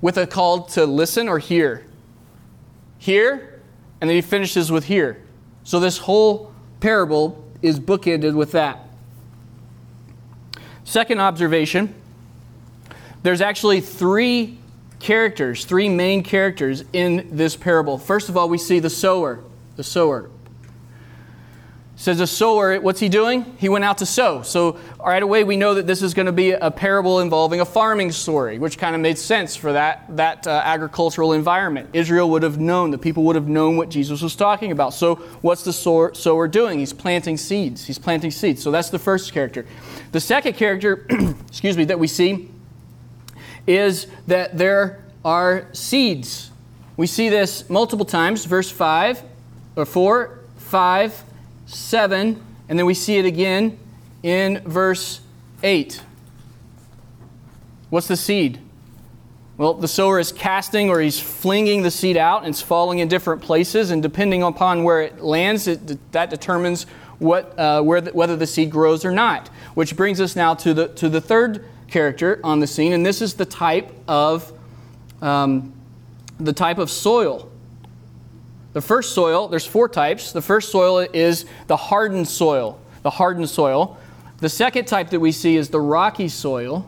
with 0.02 0.18
a 0.18 0.28
call 0.28 0.64
to 0.64 0.86
listen 0.86 1.28
or 1.28 1.40
hear. 1.40 1.86
Hear, 2.98 3.62
and 4.00 4.10
then 4.10 4.16
he 4.16 4.22
finishes 4.22 4.72
with 4.72 4.86
hear. 4.86 5.22
So, 5.64 5.80
this 5.80 6.00
whole 6.00 6.54
parable 6.80 7.44
is 7.62 7.80
bookended 7.80 8.34
with 8.34 8.52
that. 8.54 8.88
Second 10.84 11.20
observation 11.20 11.96
there's 13.24 13.42
actually 13.42 13.82
three 13.82 14.58
characters, 15.00 15.66
three 15.66 15.90
main 15.90 16.24
characters 16.24 16.84
in 16.92 17.30
this 17.36 17.56
parable. 17.56 18.00
First 18.00 18.30
of 18.30 18.38
all, 18.38 18.50
we 18.50 18.58
see 18.58 18.80
the 18.80 18.90
sower. 18.90 19.44
The 19.76 19.84
sower 19.84 20.30
says 22.02 22.20
a 22.20 22.26
sower, 22.26 22.82
what's 22.82 23.00
he 23.00 23.10
doing? 23.10 23.46
He 23.60 23.70
went 23.70 23.86
out 23.86 24.00
to 24.00 24.08
sow. 24.08 24.42
So 24.42 24.80
right 25.06 25.22
away 25.22 25.44
we 25.44 25.56
know 25.56 25.76
that 25.76 25.86
this 25.86 26.02
is 26.02 26.16
going 26.16 26.26
to 26.26 26.32
be 26.32 26.50
a 26.50 26.72
parable 26.72 27.20
involving 27.20 27.62
a 27.62 27.66
farming 27.66 28.12
story, 28.12 28.58
which 28.58 28.80
kind 28.80 28.96
of 28.96 29.02
made 29.02 29.20
sense 29.20 29.56
for 29.56 29.74
that, 29.74 30.06
that 30.18 30.48
uh, 30.48 30.64
agricultural 30.66 31.34
environment. 31.34 31.92
Israel 31.94 32.32
would 32.32 32.42
have 32.42 32.60
known, 32.60 32.90
the 32.90 32.98
people 32.98 33.22
would 33.26 33.36
have 33.36 33.48
known 33.48 33.78
what 33.78 33.90
Jesus 33.90 34.20
was 34.20 34.36
talking 34.36 34.72
about. 34.72 34.96
So 34.96 35.18
what's 35.42 35.64
the 35.64 35.72
sower, 35.72 36.16
sower 36.16 36.48
doing? 36.48 36.80
He's 36.80 36.92
planting 36.92 37.38
seeds. 37.38 37.86
He's 37.86 38.00
planting 38.00 38.32
seeds. 38.32 38.64
So 38.64 38.72
that's 38.72 38.90
the 38.90 38.98
first 38.98 39.32
character. 39.32 39.68
The 40.12 40.20
second 40.20 40.54
character, 40.54 41.06
excuse 41.48 41.78
me, 41.78 41.86
that 41.86 42.00
we 42.00 42.08
see 42.08 42.50
is 43.68 44.08
that 44.26 44.58
there 44.58 45.04
are 45.24 45.68
seeds. 45.72 46.50
We 46.98 47.06
see 47.06 47.30
this 47.30 47.70
multiple 47.70 48.08
times, 48.08 48.46
verse 48.46 48.72
5 48.72 49.22
or 49.76 49.86
4, 49.86 50.40
5, 50.58 51.26
7, 51.74 52.44
and 52.70 52.80
then 52.80 52.86
we 52.86 52.94
see 52.94 53.18
it 53.18 53.26
again 53.26 53.78
in 54.24 54.60
verse 54.66 55.22
8. 55.64 56.02
What's 57.90 58.08
the 58.08 58.18
seed? 58.18 58.60
Well, 59.58 59.74
the 59.74 59.88
sower 59.88 60.20
is 60.20 60.32
casting 60.32 60.90
or 60.90 61.00
he's 61.02 61.20
flinging 61.20 61.84
the 61.84 61.92
seed 61.92 62.18
out 62.18 62.40
and 62.40 62.50
it's 62.50 62.62
falling 62.62 63.00
in 63.00 63.08
different 63.08 63.42
places, 63.42 63.92
and 63.92 64.02
depending 64.02 64.42
upon 64.42 64.84
where 64.84 65.02
it 65.02 65.22
lands, 65.22 65.68
it, 65.68 66.12
that 66.14 66.30
determines 66.30 66.86
what, 67.20 67.58
uh, 67.60 67.84
the, 67.84 68.12
whether 68.12 68.36
the 68.36 68.48
seed 68.48 68.72
grows 68.72 69.06
or 69.06 69.12
not. 69.12 69.50
Which 69.76 69.96
brings 69.96 70.20
us 70.20 70.36
now 70.36 70.56
to 70.56 70.74
the, 70.74 70.88
to 70.90 71.10
the 71.10 71.22
third 71.22 71.66
character 71.88 72.40
on 72.44 72.60
the 72.60 72.68
scene, 72.68 72.94
and 72.94 73.06
this 73.06 73.22
is 73.22 73.36
the 73.36 73.46
type 73.46 73.92
of, 74.08 74.52
um, 75.22 75.74
the 76.40 76.54
type 76.54 76.80
of 76.80 76.90
soil 76.90 77.51
the 78.74 78.82
first 78.82 79.14
soil, 79.14 79.48
there's 79.48 79.66
four 79.66 79.90
types. 79.90 80.32
The 80.32 80.42
first 80.42 80.72
soil 80.72 81.00
is 81.00 81.46
the 81.68 81.76
hardened 81.76 82.28
soil, 82.28 82.80
the 83.04 83.10
hardened 83.10 83.50
soil. 83.50 83.98
The 84.38 84.50
second 84.50 84.86
type 84.86 85.10
that 85.10 85.20
we 85.20 85.32
see 85.32 85.58
is 85.58 85.70
the 85.70 85.82
rocky 85.82 86.30
soil. 86.30 86.88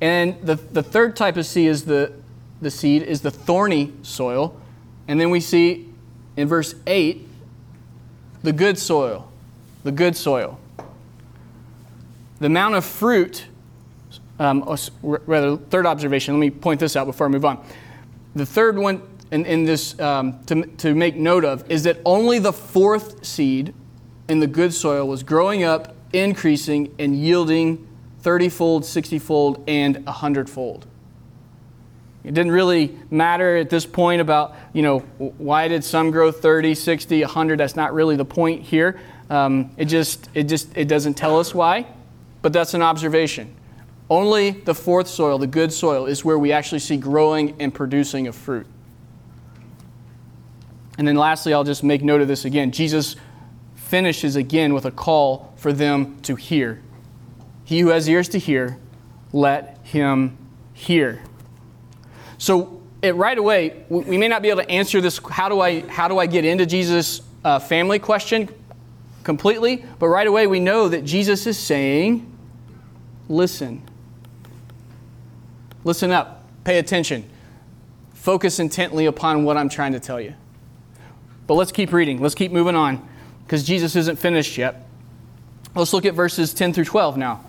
And 0.00 0.40
the, 0.42 0.56
the 0.56 0.82
third 0.82 1.16
type 1.16 1.36
of 1.36 1.46
seed 1.46 1.68
is 1.68 1.84
the, 1.84 2.12
the 2.60 2.70
seed 2.70 3.02
is 3.02 3.20
the 3.20 3.30
thorny 3.30 3.92
soil. 4.02 4.60
And 5.06 5.20
then 5.20 5.30
we 5.30 5.40
see 5.40 5.88
in 6.36 6.48
verse 6.48 6.74
8 6.86 7.26
the 8.42 8.52
good 8.52 8.76
soil. 8.76 9.30
The 9.84 9.92
good 9.92 10.16
soil. 10.16 10.58
the 12.40 12.46
amount 12.46 12.74
of 12.74 12.84
fruit, 12.84 13.46
um, 14.38 14.76
rather, 15.02 15.56
third 15.56 15.86
observation, 15.86 16.34
let 16.34 16.40
me 16.40 16.50
point 16.50 16.80
this 16.80 16.96
out 16.96 17.06
before 17.06 17.26
I 17.26 17.30
move 17.30 17.44
on. 17.44 17.64
The 18.34 18.46
third 18.46 18.76
one 18.76 19.00
in, 19.30 19.46
in 19.46 19.64
this 19.64 19.98
um, 20.00 20.42
to, 20.44 20.66
to 20.76 20.94
make 20.94 21.16
note 21.16 21.44
of 21.44 21.70
is 21.70 21.82
that 21.84 21.98
only 22.04 22.38
the 22.38 22.52
fourth 22.52 23.24
seed 23.24 23.74
in 24.28 24.40
the 24.40 24.46
good 24.46 24.72
soil 24.72 25.06
was 25.06 25.22
growing 25.22 25.64
up, 25.64 25.94
increasing, 26.12 26.94
and 26.98 27.16
yielding 27.16 27.86
30 28.20 28.48
fold, 28.48 28.84
60 28.84 29.18
fold, 29.18 29.64
and 29.68 30.04
100 30.06 30.48
fold. 30.48 30.86
It 32.24 32.32
didn't 32.32 32.52
really 32.52 32.98
matter 33.10 33.58
at 33.58 33.68
this 33.68 33.84
point 33.84 34.22
about, 34.22 34.54
you 34.72 34.82
know, 34.82 35.00
why 35.18 35.68
did 35.68 35.84
some 35.84 36.10
grow 36.10 36.32
30, 36.32 36.74
60, 36.74 37.20
100? 37.20 37.60
That's 37.60 37.76
not 37.76 37.92
really 37.92 38.16
the 38.16 38.24
point 38.24 38.62
here. 38.62 38.98
Um, 39.28 39.70
it 39.76 39.86
just, 39.86 40.30
it 40.32 40.44
just, 40.44 40.74
it 40.74 40.88
doesn't 40.88 41.14
tell 41.14 41.38
us 41.38 41.54
why, 41.54 41.86
but 42.40 42.54
that's 42.54 42.72
an 42.72 42.80
observation. 42.80 43.54
Only 44.08 44.50
the 44.50 44.74
fourth 44.74 45.08
soil, 45.08 45.36
the 45.38 45.46
good 45.46 45.72
soil, 45.72 46.06
is 46.06 46.24
where 46.24 46.38
we 46.38 46.50
actually 46.50 46.78
see 46.78 46.96
growing 46.96 47.60
and 47.60 47.74
producing 47.74 48.26
of 48.26 48.34
fruit. 48.34 48.66
And 50.96 51.06
then 51.06 51.16
lastly, 51.16 51.52
I'll 51.52 51.64
just 51.64 51.82
make 51.82 52.02
note 52.02 52.20
of 52.20 52.28
this 52.28 52.44
again. 52.44 52.70
Jesus 52.70 53.16
finishes 53.74 54.36
again 54.36 54.74
with 54.74 54.84
a 54.84 54.90
call 54.90 55.52
for 55.56 55.72
them 55.72 56.20
to 56.22 56.36
hear. 56.36 56.80
He 57.64 57.80
who 57.80 57.88
has 57.88 58.08
ears 58.08 58.28
to 58.30 58.38
hear, 58.38 58.78
let 59.32 59.78
him 59.82 60.36
hear. 60.72 61.22
So, 62.38 62.80
it, 63.02 63.14
right 63.16 63.36
away, 63.36 63.84
we 63.88 64.16
may 64.16 64.28
not 64.28 64.40
be 64.40 64.48
able 64.48 64.62
to 64.62 64.70
answer 64.70 65.00
this 65.00 65.20
how 65.30 65.48
do 65.48 65.60
I, 65.60 65.80
how 65.88 66.08
do 66.08 66.18
I 66.18 66.26
get 66.26 66.44
into 66.44 66.64
Jesus' 66.64 67.20
uh, 67.44 67.58
family 67.58 67.98
question 67.98 68.48
completely, 69.24 69.84
but 69.98 70.08
right 70.08 70.26
away 70.26 70.46
we 70.46 70.60
know 70.60 70.88
that 70.88 71.04
Jesus 71.04 71.46
is 71.46 71.58
saying, 71.58 72.30
listen. 73.28 73.82
Listen 75.84 76.10
up, 76.10 76.44
pay 76.64 76.78
attention, 76.78 77.28
focus 78.14 78.58
intently 78.58 79.04
upon 79.04 79.44
what 79.44 79.58
I'm 79.58 79.68
trying 79.68 79.92
to 79.92 80.00
tell 80.00 80.20
you. 80.20 80.34
But 81.46 81.54
let's 81.54 81.72
keep 81.72 81.92
reading, 81.92 82.20
let's 82.20 82.34
keep 82.34 82.52
moving 82.52 82.74
on, 82.74 83.06
because 83.44 83.64
Jesus 83.64 83.96
isn't 83.96 84.18
finished 84.18 84.56
yet. 84.56 84.86
Let's 85.74 85.92
look 85.92 86.04
at 86.04 86.14
verses 86.14 86.54
10 86.54 86.72
through 86.72 86.84
12 86.84 87.16
now. 87.16 87.44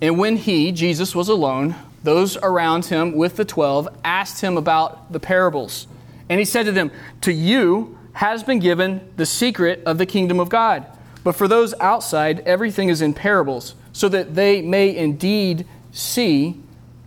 And 0.00 0.18
when 0.18 0.36
he, 0.36 0.72
Jesus, 0.72 1.14
was 1.14 1.28
alone, 1.28 1.74
those 2.04 2.36
around 2.36 2.84
him 2.84 3.12
with 3.12 3.36
the 3.36 3.44
twelve 3.46 3.88
asked 4.04 4.42
him 4.42 4.58
about 4.58 5.10
the 5.10 5.18
parables. 5.18 5.86
And 6.28 6.38
he 6.38 6.44
said 6.44 6.66
to 6.66 6.72
them, 6.72 6.90
To 7.22 7.32
you 7.32 7.98
has 8.12 8.42
been 8.42 8.58
given 8.58 9.10
the 9.16 9.24
secret 9.24 9.82
of 9.86 9.96
the 9.96 10.06
kingdom 10.06 10.38
of 10.38 10.50
God. 10.50 10.86
But 11.24 11.34
for 11.34 11.48
those 11.48 11.72
outside, 11.80 12.40
everything 12.40 12.90
is 12.90 13.00
in 13.00 13.14
parables, 13.14 13.74
so 13.94 14.10
that 14.10 14.34
they 14.34 14.60
may 14.60 14.94
indeed 14.94 15.66
see, 15.92 16.60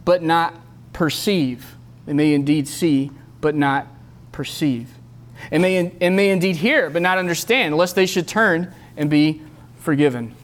but 0.03 0.23
not 0.23 0.55
perceive. 0.93 1.75
They 2.07 2.13
may 2.13 2.33
indeed 2.33 2.67
see, 2.67 3.11
but 3.39 3.53
not 3.53 3.87
perceive. 4.31 4.96
And 5.51 5.61
may, 5.61 5.91
and 6.01 6.15
may 6.15 6.29
indeed 6.29 6.57
hear, 6.57 6.89
but 6.89 7.01
not 7.01 7.17
understand, 7.17 7.75
lest 7.77 7.95
they 7.95 8.05
should 8.05 8.27
turn 8.27 8.73
and 8.95 9.09
be 9.09 9.41
forgiven. 9.79 10.35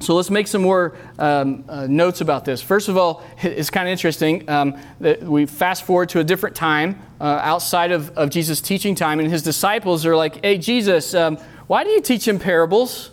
So 0.00 0.14
let's 0.14 0.28
make 0.28 0.46
some 0.48 0.60
more 0.60 0.96
um, 1.18 1.64
uh, 1.68 1.86
notes 1.88 2.20
about 2.20 2.44
this. 2.44 2.60
First 2.60 2.88
of 2.88 2.96
all, 2.96 3.24
it's 3.42 3.70
kind 3.70 3.88
of 3.88 3.92
interesting 3.92 4.48
um, 4.50 4.78
that 5.00 5.22
we 5.22 5.46
fast 5.46 5.84
forward 5.84 6.10
to 6.10 6.20
a 6.20 6.24
different 6.24 6.54
time 6.54 7.00
uh, 7.20 7.40
outside 7.42 7.90
of, 7.90 8.10
of 8.10 8.28
Jesus' 8.28 8.60
teaching 8.60 8.94
time, 8.94 9.18
and 9.18 9.30
his 9.30 9.42
disciples 9.42 10.04
are 10.04 10.14
like, 10.14 10.44
Hey, 10.44 10.58
Jesus, 10.58 11.14
um, 11.14 11.38
why 11.68 11.84
do 11.84 11.90
you 11.90 12.02
teach 12.02 12.28
in 12.28 12.38
parables? 12.38 13.12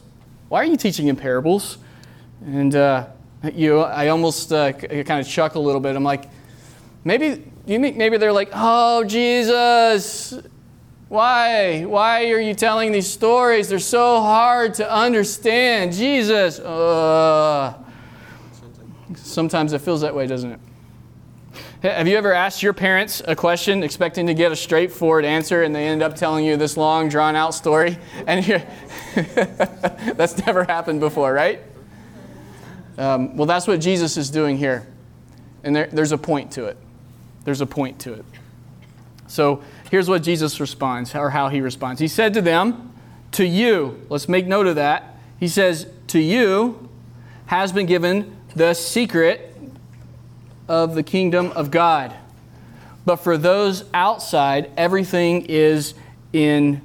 Why 0.50 0.64
are 0.64 0.66
you 0.66 0.76
teaching 0.76 1.08
in 1.08 1.16
parables? 1.16 1.78
And 2.46 2.76
uh, 2.76 3.08
you, 3.54 3.80
I 3.80 4.10
almost 4.10 4.52
uh, 4.52 4.74
kind 4.74 5.12
of 5.12 5.28
chuckle 5.28 5.64
a 5.64 5.66
little 5.66 5.80
bit. 5.80 5.96
I'm 5.96 6.04
like, 6.04 6.26
maybe, 7.06 7.42
you 7.66 7.80
think 7.80 7.96
maybe 7.96 8.18
they're 8.18 8.34
like, 8.34 8.50
Oh, 8.54 9.06
Jesus, 9.06 10.34
why? 11.12 11.84
Why 11.84 12.30
are 12.30 12.39
you 12.39 12.53
telling 12.53 12.94
these 12.94 13.12
stories? 13.12 13.68
They're 13.68 13.80
so 13.80 14.22
hard 14.22 14.75
to 14.75 14.89
understand. 14.89 15.91
Jesus. 15.91 16.58
Uh. 16.58 17.74
Sometimes 19.15 19.74
it 19.74 19.82
feels 19.82 20.00
that 20.01 20.15
way, 20.15 20.25
doesn't 20.25 20.53
it? 20.53 20.60
Have 21.82 22.08
you 22.08 22.15
ever 22.15 22.32
asked 22.32 22.63
your 22.63 22.72
parents 22.72 23.22
a 23.27 23.36
question 23.36 23.84
expecting 23.84 24.25
to 24.27 24.34
get 24.34 24.53
a 24.53 24.56
straightforward 24.56 25.25
answer 25.25 25.63
and 25.63 25.75
they 25.75 25.86
end 25.86 26.01
up 26.01 26.15
telling 26.15 26.46
you 26.46 26.56
this 26.56 26.77
long, 26.77 27.10
drawn 27.10 27.36
out 27.36 27.53
story? 27.53 27.98
And 28.25 28.46
that's 30.15 30.38
never 30.46 30.63
happened 30.63 31.01
before, 31.01 31.34
right? 31.34 31.60
Um, 32.98 33.36
well, 33.36 33.48
that's 33.48 33.68
what 33.68 33.82
Jesus 33.82 34.15
is 34.15 34.30
doing 34.30 34.58
here. 34.58 34.88
And 35.65 35.75
there, 35.75 35.88
there's 35.88 36.13
a 36.13 36.18
point 36.18 36.51
to 36.53 36.68
it. 36.68 36.77
There's 37.44 37.60
a 37.60 37.65
point 37.65 38.00
to 38.00 38.13
it. 38.13 38.24
So 39.27 39.62
here's 39.92 40.08
what 40.08 40.24
Jesus 40.24 40.62
responds, 40.62 41.14
or 41.14 41.32
how 41.32 41.50
he 41.50 41.60
responds. 41.60 42.00
He 42.00 42.08
said 42.08 42.34
to 42.36 42.42
them, 42.42 42.94
To 43.34 43.46
you, 43.46 44.00
let's 44.08 44.30
make 44.30 44.48
note 44.48 44.66
of 44.66 44.78
that. 44.78 45.18
He 45.38 45.50
says, 45.50 45.86
To 46.08 46.20
you 46.20 46.90
has 47.48 47.74
been 47.74 47.86
given 47.86 48.38
the 48.56 48.74
secret 48.74 49.54
of 50.70 50.96
the 50.96 51.04
kingdom 51.04 51.52
of 51.52 51.72
God. 51.72 52.16
But 53.06 53.18
for 53.18 53.38
those 53.38 53.84
outside, 53.94 54.72
everything 54.78 55.46
is 55.48 55.94
in 56.32 56.82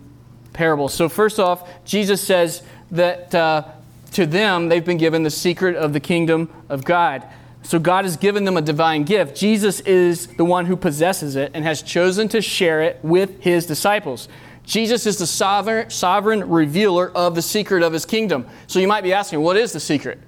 parables. 0.53 0.93
So, 0.93 1.09
first 1.09 1.39
off, 1.39 1.69
Jesus 1.85 2.21
says 2.21 2.63
that 2.91 3.33
uh, 3.33 3.69
to 4.13 4.27
them, 4.27 4.69
they've 4.69 4.85
been 4.85 4.99
given 4.99 5.23
the 5.23 5.31
secret 5.31 5.77
of 5.77 5.93
the 5.93 6.01
kingdom 6.01 6.51
of 6.69 6.85
God. 6.85 7.23
So 7.63 7.79
God 7.79 8.05
has 8.05 8.17
given 8.17 8.45
them 8.45 8.57
a 8.57 8.63
divine 8.63 9.03
gift. 9.03 9.37
Jesus 9.37 9.81
is 9.81 10.29
the 10.29 10.45
one 10.45 10.67
who 10.67 10.77
possesses 10.77 11.35
it 11.35 11.51
and 11.53 11.65
has 11.65 11.83
chosen 11.83 12.29
to 12.29 12.41
share 12.41 12.83
it 12.83 13.01
with 13.03 13.41
his 13.41 13.67
disciples. 13.67 14.29
Jesus 14.65 15.07
is 15.07 15.19
the 15.19 15.27
sovereign, 15.27 15.91
sovereign 15.91 16.49
revealer 16.49 17.11
of 17.11 17.35
the 17.35 17.43
secret 17.43 17.83
of 17.83 17.93
his 17.93 18.05
kingdom. 18.05 18.47
So 18.67 18.79
you 18.79 18.89
might 18.89 19.03
be 19.03 19.13
asking, 19.13 19.41
what 19.41 19.57
is 19.57 19.73
the 19.73 19.81
secret? 19.81 20.21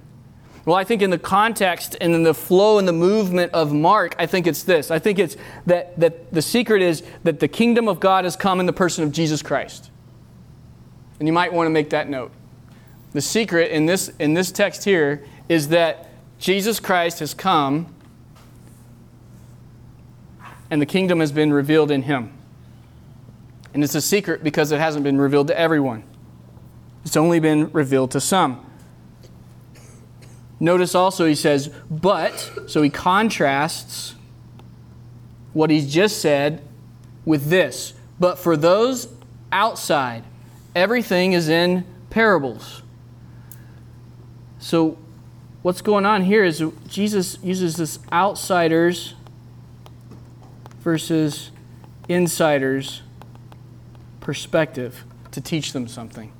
Well, 0.65 0.75
I 0.75 0.83
think 0.83 1.01
in 1.01 1.09
the 1.09 1.17
context 1.17 1.95
and 1.99 2.13
in 2.13 2.23
the 2.23 2.33
flow 2.33 2.77
and 2.77 2.87
the 2.87 2.93
movement 2.93 3.53
of 3.53 3.73
Mark, 3.73 4.15
I 4.19 4.25
think 4.25 4.45
it's 4.45 4.63
this. 4.63 4.91
I 4.91 4.99
think 4.99 5.17
it's 5.17 5.35
that, 5.65 5.97
that 5.99 6.31
the 6.33 6.41
secret 6.41 6.81
is 6.81 7.03
that 7.23 7.39
the 7.39 7.47
kingdom 7.47 7.87
of 7.87 7.99
God 7.99 8.23
has 8.23 8.35
come 8.35 8.59
in 8.59 8.65
the 8.65 8.73
person 8.73 9.03
of 9.03 9.11
Jesus 9.11 9.41
Christ. 9.41 9.89
And 11.19 11.27
you 11.27 11.33
might 11.33 11.51
want 11.51 11.67
to 11.67 11.71
make 11.71 11.89
that 11.89 12.09
note. 12.09 12.31
The 13.13 13.21
secret 13.21 13.71
in 13.71 13.87
this, 13.87 14.09
in 14.19 14.35
this 14.35 14.51
text 14.51 14.83
here 14.83 15.25
is 15.47 15.69
that 15.69 16.08
Jesus 16.39 16.79
Christ 16.79 17.19
has 17.19 17.33
come 17.33 17.93
and 20.71 20.81
the 20.81 20.85
kingdom 20.85 21.19
has 21.19 21.31
been 21.31 21.51
revealed 21.51 21.91
in 21.91 22.03
him. 22.03 22.31
And 23.73 23.83
it's 23.83 23.95
a 23.95 24.01
secret 24.01 24.43
because 24.43 24.71
it 24.71 24.79
hasn't 24.79 25.03
been 25.03 25.19
revealed 25.19 25.47
to 25.47 25.59
everyone, 25.59 26.03
it's 27.05 27.17
only 27.17 27.39
been 27.39 27.71
revealed 27.71 28.11
to 28.11 28.21
some. 28.21 28.65
Notice 30.61 30.93
also 30.93 31.25
he 31.25 31.35
says, 31.35 31.71
but, 31.89 32.51
so 32.67 32.81
he 32.81 32.89
contrasts 32.89 34.15
what 35.53 35.69
he's 35.69 35.91
just 35.91 36.21
said 36.21 36.61
with 37.23 37.49
this. 37.49 37.93
But 38.19 38.37
for 38.37 38.57
those 38.57 39.07
outside, 39.53 40.25
everything 40.75 41.31
is 41.31 41.47
in 41.47 41.85
parables. 42.09 42.81
So 44.59 44.97
what's 45.61 45.81
going 45.81 46.05
on 46.05 46.23
here 46.23 46.43
is 46.43 46.63
Jesus 46.87 47.37
uses 47.43 47.75
this 47.75 47.99
outsiders 48.11 49.15
versus 50.79 51.51
insiders 52.07 53.01
perspective 54.19 55.03
to 55.31 55.41
teach 55.41 55.73
them 55.73 55.87
something. 55.87 56.31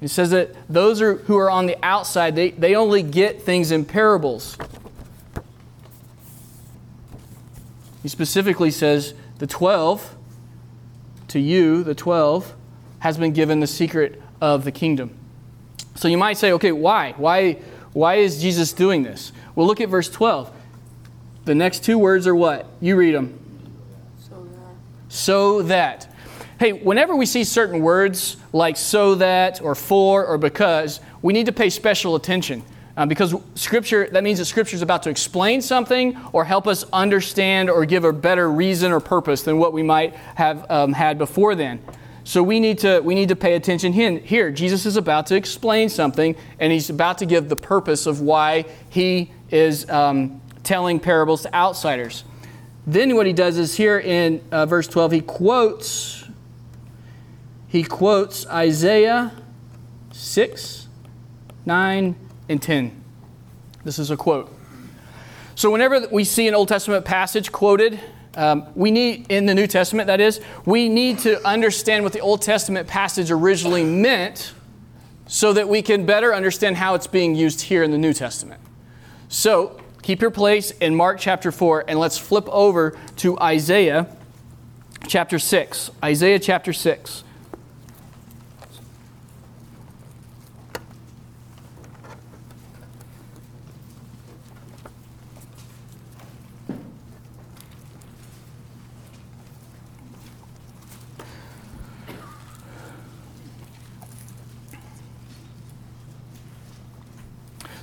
He 0.00 0.06
says 0.06 0.30
that 0.30 0.54
those 0.68 1.02
are, 1.02 1.14
who 1.14 1.36
are 1.36 1.50
on 1.50 1.66
the 1.66 1.76
outside, 1.82 2.36
they, 2.36 2.50
they 2.50 2.76
only 2.76 3.02
get 3.02 3.42
things 3.42 3.72
in 3.72 3.84
parables. 3.84 4.56
He 8.02 8.08
specifically 8.08 8.70
says, 8.70 9.14
the 9.38 9.46
12, 9.46 10.14
to 11.28 11.40
you, 11.40 11.82
the 11.82 11.94
12, 11.94 12.54
has 13.00 13.18
been 13.18 13.32
given 13.32 13.60
the 13.60 13.66
secret 13.66 14.22
of 14.40 14.64
the 14.64 14.72
kingdom. 14.72 15.17
So 15.98 16.06
you 16.06 16.16
might 16.16 16.38
say, 16.38 16.52
okay, 16.52 16.70
why? 16.70 17.12
Why, 17.16 17.54
why 17.92 18.16
is 18.16 18.40
Jesus 18.40 18.72
doing 18.72 19.02
this? 19.02 19.32
Well, 19.56 19.66
look 19.66 19.80
at 19.80 19.88
verse 19.88 20.08
12. 20.08 20.48
The 21.44 21.56
next 21.56 21.82
two 21.82 21.98
words 21.98 22.28
are 22.28 22.36
what? 22.36 22.66
You 22.80 22.94
read 22.94 23.16
them. 23.16 23.36
So 24.20 24.44
that. 24.44 24.74
So 25.08 25.62
that. 25.62 26.14
Hey, 26.60 26.72
whenever 26.72 27.16
we 27.16 27.26
see 27.26 27.42
certain 27.42 27.80
words 27.80 28.36
like 28.52 28.76
so 28.76 29.16
that 29.16 29.60
or 29.60 29.74
for 29.74 30.24
or 30.24 30.38
because, 30.38 31.00
we 31.20 31.32
need 31.32 31.46
to 31.46 31.52
pay 31.52 31.68
special 31.68 32.14
attention. 32.14 32.62
Uh, 32.96 33.04
because 33.04 33.34
scripture 33.56 34.08
that 34.12 34.22
means 34.22 34.38
that 34.38 34.44
scripture 34.44 34.76
is 34.76 34.82
about 34.82 35.02
to 35.02 35.10
explain 35.10 35.60
something 35.60 36.16
or 36.32 36.44
help 36.44 36.68
us 36.68 36.84
understand 36.92 37.70
or 37.70 37.84
give 37.84 38.04
a 38.04 38.12
better 38.12 38.48
reason 38.48 38.92
or 38.92 39.00
purpose 39.00 39.42
than 39.42 39.58
what 39.58 39.72
we 39.72 39.82
might 39.82 40.14
have 40.36 40.68
um, 40.70 40.92
had 40.92 41.18
before 41.18 41.56
then 41.56 41.80
So 42.24 42.42
we 42.42 42.60
need 42.60 42.78
to 42.78 43.00
we 43.00 43.14
need 43.14 43.28
to 43.30 43.36
pay 43.36 43.54
attention 43.54 43.92
here. 43.92 44.50
Jesus 44.50 44.86
is 44.86 44.96
about 44.96 45.26
to 45.26 45.36
explain 45.36 45.88
something, 45.88 46.36
and 46.58 46.72
he's 46.72 46.90
about 46.90 47.18
to 47.18 47.26
give 47.26 47.48
the 47.48 47.56
purpose 47.56 48.06
of 48.06 48.20
why 48.20 48.66
he 48.90 49.32
is 49.50 49.88
um, 49.88 50.40
telling 50.62 51.00
parables 51.00 51.42
to 51.42 51.54
outsiders. 51.54 52.24
Then 52.86 53.14
what 53.16 53.26
he 53.26 53.32
does 53.32 53.58
is 53.58 53.76
here 53.76 53.98
in 53.98 54.42
uh, 54.50 54.66
verse 54.66 54.86
12 54.86 55.12
he 55.12 55.20
quotes 55.20 56.28
he 57.68 57.84
quotes 57.84 58.46
Isaiah 58.46 59.32
6, 60.10 60.88
9, 61.66 62.16
and 62.48 62.62
10. 62.62 63.04
This 63.84 63.98
is 63.98 64.10
a 64.10 64.16
quote. 64.16 64.50
So 65.54 65.70
whenever 65.70 66.08
we 66.10 66.24
see 66.24 66.48
an 66.48 66.54
Old 66.54 66.68
Testament 66.68 67.04
passage 67.04 67.52
quoted, 67.52 68.00
um, 68.38 68.66
we 68.76 68.92
need, 68.92 69.26
in 69.30 69.46
the 69.46 69.54
New 69.54 69.66
Testament, 69.66 70.06
that 70.06 70.20
is, 70.20 70.40
we 70.64 70.88
need 70.88 71.18
to 71.20 71.44
understand 71.46 72.04
what 72.04 72.12
the 72.12 72.20
Old 72.20 72.40
Testament 72.40 72.86
passage 72.86 73.32
originally 73.32 73.82
meant 73.84 74.52
so 75.26 75.52
that 75.52 75.68
we 75.68 75.82
can 75.82 76.06
better 76.06 76.32
understand 76.32 76.76
how 76.76 76.94
it's 76.94 77.08
being 77.08 77.34
used 77.34 77.62
here 77.62 77.82
in 77.82 77.90
the 77.90 77.98
New 77.98 78.12
Testament. 78.12 78.60
So, 79.28 79.80
keep 80.02 80.22
your 80.22 80.30
place 80.30 80.70
in 80.70 80.94
Mark 80.94 81.18
chapter 81.18 81.50
4, 81.50 81.86
and 81.88 81.98
let's 81.98 82.16
flip 82.16 82.48
over 82.48 82.96
to 83.16 83.36
Isaiah 83.40 84.06
chapter 85.08 85.40
6. 85.40 85.90
Isaiah 86.04 86.38
chapter 86.38 86.72
6. 86.72 87.24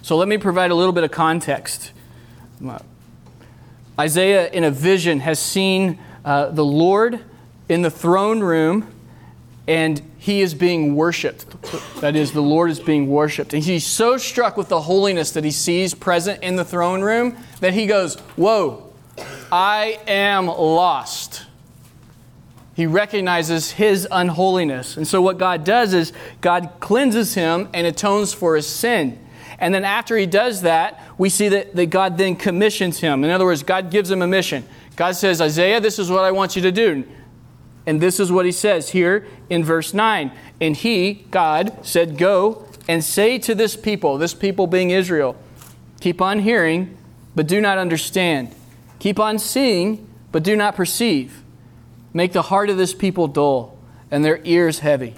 So 0.06 0.18
let 0.18 0.28
me 0.28 0.38
provide 0.38 0.70
a 0.70 0.76
little 0.76 0.94
bit 0.94 1.04
of 1.04 1.10
context. 1.10 1.92
Isaiah, 4.00 4.52
in 4.52 4.64
a 4.64 4.70
vision, 4.70 5.22
has 5.22 5.40
seen 5.40 5.98
uh, 6.24 6.52
the 6.52 6.64
Lord 6.64 7.22
in 7.70 7.82
the 7.82 7.90
throne 7.90 8.42
room 8.42 8.88
and 9.68 10.00
he 10.20 10.42
is 10.42 10.54
being 10.54 10.96
worshiped. 10.96 11.48
That 12.02 12.16
is, 12.16 12.34
the 12.34 12.42
Lord 12.42 12.70
is 12.70 12.80
being 12.80 13.08
worshiped. 13.08 13.56
And 13.56 13.64
he's 13.64 13.84
so 13.84 14.18
struck 14.18 14.58
with 14.58 14.70
the 14.70 14.82
holiness 14.82 15.32
that 15.32 15.44
he 15.44 15.50
sees 15.50 15.96
present 15.96 16.44
in 16.44 16.56
the 16.56 16.66
throne 16.66 17.02
room 17.02 17.36
that 17.62 17.74
he 17.74 17.88
goes, 17.88 18.14
Whoa, 18.36 18.94
I 19.52 20.00
am 20.06 20.46
lost. 20.46 21.48
He 22.76 22.86
recognizes 22.86 23.72
his 23.72 24.08
unholiness. 24.12 24.98
And 24.98 25.08
so, 25.08 25.20
what 25.24 25.40
God 25.40 25.64
does 25.64 25.96
is, 25.96 26.14
God 26.42 26.74
cleanses 26.80 27.34
him 27.34 27.70
and 27.74 27.88
atones 27.88 28.36
for 28.36 28.56
his 28.56 28.68
sin. 28.68 29.25
And 29.60 29.74
then 29.74 29.86
after 29.86 30.18
he 30.18 30.26
does 30.26 30.62
that, 30.64 31.02
we 31.18 31.30
see 31.30 31.50
that, 31.50 31.76
that 31.76 31.88
God 31.88 32.18
then 32.18 32.36
commissions 32.36 33.00
him. 33.00 33.24
In 33.24 33.30
other 33.30 33.46
words, 33.46 33.64
God 33.64 33.90
gives 33.90 34.12
him 34.12 34.22
a 34.22 34.28
mission. 34.28 34.66
God 34.96 35.14
says, 35.14 35.42
Isaiah, 35.42 35.80
this 35.80 36.00
is 36.00 36.10
what 36.10 36.24
I 36.24 36.32
want 36.32 36.56
you 36.56 36.62
to 36.64 36.72
do. 36.72 37.06
And 37.86 38.02
this 38.02 38.20
is 38.20 38.32
what 38.32 38.46
he 38.46 38.52
says 38.52 38.90
here 38.90 39.28
in 39.50 39.64
verse 39.64 39.94
9. 39.94 40.32
And 40.60 40.76
he, 40.76 41.26
God, 41.32 41.86
said, 41.86 42.18
Go 42.18 42.68
and 42.88 43.04
say 43.04 43.38
to 43.40 43.56
this 43.56 43.76
people, 43.76 44.18
this 44.18 44.34
people 44.34 44.68
being 44.68 44.90
Israel, 44.90 45.36
keep 46.00 46.22
on 46.22 46.40
hearing, 46.40 46.98
but 47.36 47.48
do 47.48 47.62
not 47.62 47.78
understand. 47.78 48.54
Keep 49.00 49.20
on 49.20 49.40
seeing, 49.40 50.08
but 50.32 50.44
do 50.44 50.56
not 50.56 50.76
perceive. 50.76 51.44
Make 52.14 52.34
the 52.34 52.44
heart 52.44 52.70
of 52.70 52.78
this 52.78 52.94
people 52.94 53.28
dull, 53.28 53.78
and 54.10 54.24
their 54.24 54.40
ears 54.44 54.80
heavy, 54.80 55.16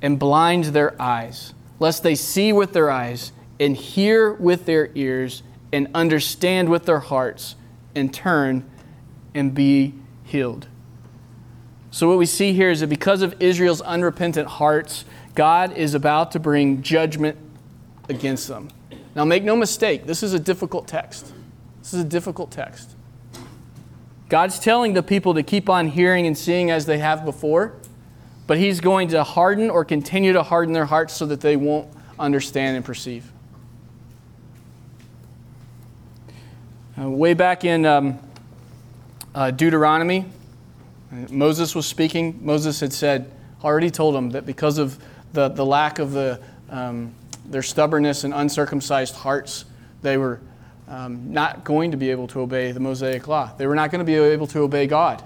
and 0.00 0.18
blind 0.18 0.64
their 0.66 1.00
eyes, 1.00 1.52
lest 1.78 2.02
they 2.02 2.14
see 2.14 2.52
with 2.52 2.72
their 2.72 2.90
eyes 2.90 3.32
and 3.60 3.76
hear 3.76 4.32
with 4.32 4.64
their 4.64 4.90
ears 4.94 5.44
and 5.72 5.86
understand 5.94 6.68
with 6.68 6.86
their 6.86 6.98
hearts 6.98 7.54
and 7.94 8.12
turn 8.12 8.68
and 9.34 9.54
be 9.54 9.94
healed. 10.24 10.66
So, 11.92 12.08
what 12.08 12.18
we 12.18 12.26
see 12.26 12.52
here 12.52 12.70
is 12.70 12.80
that 12.80 12.86
because 12.86 13.20
of 13.20 13.34
Israel's 13.40 13.80
unrepentant 13.82 14.48
hearts, 14.48 15.04
God 15.34 15.76
is 15.76 15.94
about 15.94 16.32
to 16.32 16.40
bring 16.40 16.82
judgment 16.82 17.36
against 18.08 18.48
them. 18.48 18.70
Now, 19.14 19.24
make 19.24 19.44
no 19.44 19.56
mistake, 19.56 20.06
this 20.06 20.22
is 20.22 20.32
a 20.32 20.38
difficult 20.38 20.88
text. 20.88 21.32
This 21.80 21.94
is 21.94 22.00
a 22.00 22.08
difficult 22.08 22.50
text. 22.50 22.96
God's 24.28 24.60
telling 24.60 24.94
the 24.94 25.02
people 25.02 25.34
to 25.34 25.42
keep 25.42 25.68
on 25.68 25.88
hearing 25.88 26.26
and 26.26 26.38
seeing 26.38 26.70
as 26.70 26.86
they 26.86 26.98
have 26.98 27.24
before, 27.24 27.74
but 28.46 28.58
He's 28.58 28.80
going 28.80 29.08
to 29.08 29.24
harden 29.24 29.68
or 29.68 29.84
continue 29.84 30.32
to 30.32 30.44
harden 30.44 30.72
their 30.72 30.86
hearts 30.86 31.14
so 31.14 31.26
that 31.26 31.40
they 31.40 31.56
won't 31.56 31.88
understand 32.18 32.76
and 32.76 32.84
perceive. 32.84 33.30
Uh, 37.00 37.08
way 37.08 37.32
back 37.32 37.64
in 37.64 37.86
um, 37.86 38.18
uh, 39.34 39.50
Deuteronomy, 39.50 40.26
Moses 41.30 41.74
was 41.74 41.86
speaking. 41.86 42.38
Moses 42.42 42.80
had 42.80 42.92
said, 42.92 43.32
already 43.64 43.90
told 43.90 44.14
them 44.14 44.30
that 44.30 44.44
because 44.44 44.76
of 44.76 45.02
the, 45.32 45.48
the 45.48 45.64
lack 45.64 45.98
of 45.98 46.12
the, 46.12 46.38
um, 46.68 47.14
their 47.46 47.62
stubbornness 47.62 48.24
and 48.24 48.34
uncircumcised 48.34 49.14
hearts, 49.14 49.64
they 50.02 50.18
were 50.18 50.42
um, 50.88 51.32
not 51.32 51.64
going 51.64 51.92
to 51.92 51.96
be 51.96 52.10
able 52.10 52.26
to 52.28 52.40
obey 52.40 52.70
the 52.72 52.80
Mosaic 52.80 53.26
law. 53.26 53.50
They 53.56 53.66
were 53.66 53.74
not 53.74 53.90
going 53.90 54.00
to 54.00 54.04
be 54.04 54.16
able 54.16 54.48
to 54.48 54.58
obey 54.58 54.86
God. 54.86 55.24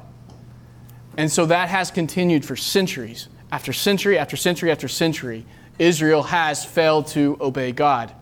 And 1.17 1.33
so 1.33 1.47
that 1.47 1.71
has 1.71 1.91
continued 1.91 2.45
for 2.45 2.55
centuries. 2.55 3.29
After 3.51 3.73
century 3.73 4.17
after 4.17 4.37
century 4.37 4.71
after 4.71 4.87
century, 4.87 5.45
Israel 5.81 6.23
has 6.23 6.65
failed 6.65 7.09
to 7.09 7.37
obey 7.41 7.73
God. 7.73 8.13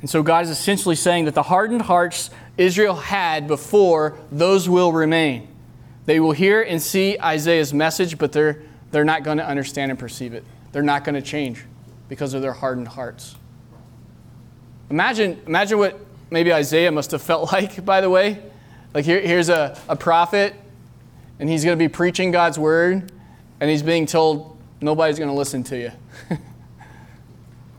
And 0.00 0.10
so 0.10 0.22
God 0.22 0.44
is 0.44 0.50
essentially 0.50 0.94
saying 0.94 1.24
that 1.24 1.34
the 1.34 1.42
hardened 1.42 1.82
hearts 1.82 2.30
Israel 2.56 2.96
had 2.96 3.46
before, 3.48 4.18
those 4.30 4.68
will 4.68 4.92
remain. 4.92 5.48
They 6.04 6.20
will 6.20 6.32
hear 6.32 6.62
and 6.62 6.80
see 6.80 7.18
Isaiah's 7.18 7.74
message, 7.74 8.18
but 8.18 8.32
they're, 8.32 8.62
they're 8.90 9.04
not 9.04 9.24
going 9.24 9.38
to 9.38 9.46
understand 9.46 9.90
and 9.90 9.98
perceive 9.98 10.34
it. 10.34 10.44
They're 10.72 10.82
not 10.82 11.04
going 11.04 11.14
to 11.16 11.22
change 11.22 11.64
because 12.08 12.34
of 12.34 12.42
their 12.42 12.52
hardened 12.52 12.88
hearts. 12.88 13.34
Imagine, 14.90 15.40
imagine 15.46 15.78
what 15.78 15.98
maybe 16.30 16.52
Isaiah 16.52 16.92
must 16.92 17.10
have 17.10 17.22
felt 17.22 17.52
like, 17.52 17.84
by 17.84 18.00
the 18.00 18.10
way. 18.10 18.42
Like 18.94 19.04
here, 19.04 19.20
here's 19.20 19.48
a, 19.48 19.78
a 19.88 19.96
prophet, 19.96 20.54
and 21.38 21.48
he's 21.48 21.64
going 21.64 21.76
to 21.76 21.82
be 21.82 21.88
preaching 21.88 22.30
God's 22.30 22.58
word, 22.58 23.12
and 23.60 23.68
he's 23.68 23.82
being 23.82 24.06
told, 24.06 24.56
nobody's 24.80 25.18
going 25.18 25.30
to 25.30 25.36
listen 25.36 25.62
to 25.64 25.78
you. 25.78 25.92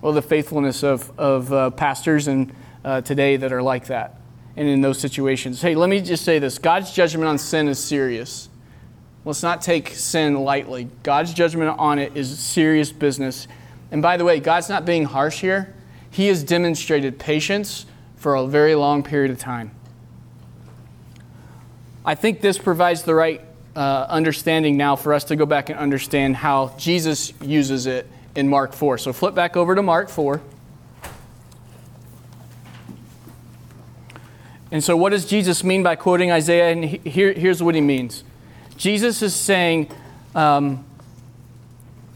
well, 0.07 0.13
the 0.13 0.21
faithfulness 0.21 0.85
of, 0.85 1.11
of 1.19 1.51
uh, 1.51 1.69
pastors 1.71 2.29
and 2.29 2.55
uh, 2.85 3.01
today 3.01 3.35
that 3.35 3.51
are 3.51 3.61
like 3.61 3.87
that 3.87 4.21
and 4.55 4.65
in 4.65 4.79
those 4.79 4.97
situations. 4.97 5.61
Hey, 5.61 5.75
let 5.75 5.89
me 5.89 5.99
just 5.99 6.23
say 6.23 6.39
this 6.39 6.59
God's 6.59 6.93
judgment 6.93 7.27
on 7.27 7.37
sin 7.37 7.67
is 7.67 7.77
serious. 7.77 8.47
Let's 9.25 9.43
not 9.43 9.61
take 9.61 9.89
sin 9.89 10.35
lightly. 10.35 10.87
God's 11.03 11.33
judgment 11.33 11.77
on 11.77 11.99
it 11.99 12.15
is 12.15 12.39
serious 12.39 12.89
business. 12.93 13.49
And 13.91 14.01
by 14.01 14.15
the 14.15 14.23
way, 14.23 14.39
God's 14.39 14.69
not 14.69 14.85
being 14.85 15.03
harsh 15.03 15.41
here. 15.41 15.75
He 16.09 16.27
has 16.27 16.41
demonstrated 16.41 17.19
patience 17.19 17.85
for 18.15 18.35
a 18.35 18.47
very 18.47 18.75
long 18.75 19.03
period 19.03 19.29
of 19.29 19.37
time. 19.39 19.71
I 22.05 22.15
think 22.15 22.39
this 22.39 22.57
provides 22.57 23.03
the 23.03 23.13
right 23.13 23.41
uh, 23.75 24.05
understanding 24.07 24.77
now 24.77 24.95
for 24.95 25.13
us 25.13 25.25
to 25.25 25.35
go 25.35 25.45
back 25.45 25.69
and 25.69 25.77
understand 25.77 26.37
how 26.37 26.73
Jesus 26.77 27.33
uses 27.41 27.87
it 27.87 28.09
in 28.37 28.47
Mark 28.47 28.71
4. 28.71 28.99
So 28.99 29.11
flip 29.11 29.33
back 29.33 29.57
over 29.57 29.73
to 29.73 29.81
Mark 29.81 30.09
4. 30.09 30.39
And 34.69 34.83
so, 34.83 34.95
what 34.95 35.09
does 35.09 35.25
Jesus 35.25 35.63
mean 35.63 35.81
by 35.81 35.95
quoting 35.95 36.29
Isaiah? 36.29 36.71
And 36.71 36.83
here, 36.83 37.33
here's 37.33 37.63
what 37.63 37.73
he 37.73 37.81
means 37.81 38.23
Jesus 38.77 39.21
is 39.21 39.33
saying 39.33 39.89
um, 40.35 40.85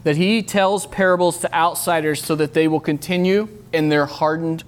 that 0.04 0.16
he 0.16 0.42
tells 0.42 0.86
parables 0.86 1.38
to 1.38 1.52
outsiders 1.52 2.22
so 2.22 2.36
that 2.36 2.54
they 2.54 2.68
will 2.68 2.80
continue 2.80 3.48
in 3.72 3.88
their 3.88 4.06
hardened, 4.06 4.64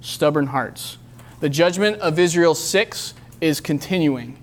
stubborn 0.00 0.48
hearts. 0.48 0.98
The 1.38 1.48
judgment 1.48 1.98
of 2.00 2.18
Israel 2.18 2.54
6 2.54 3.14
is 3.40 3.60
continuing. 3.60 4.36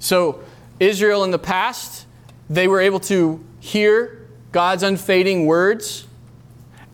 So, 0.00 0.42
Israel 0.80 1.22
in 1.22 1.30
the 1.30 1.38
past, 1.38 2.06
they 2.50 2.66
were 2.66 2.80
able 2.80 3.00
to 3.00 3.44
hear 3.60 4.23
God's 4.54 4.84
unfading 4.84 5.46
words 5.46 6.06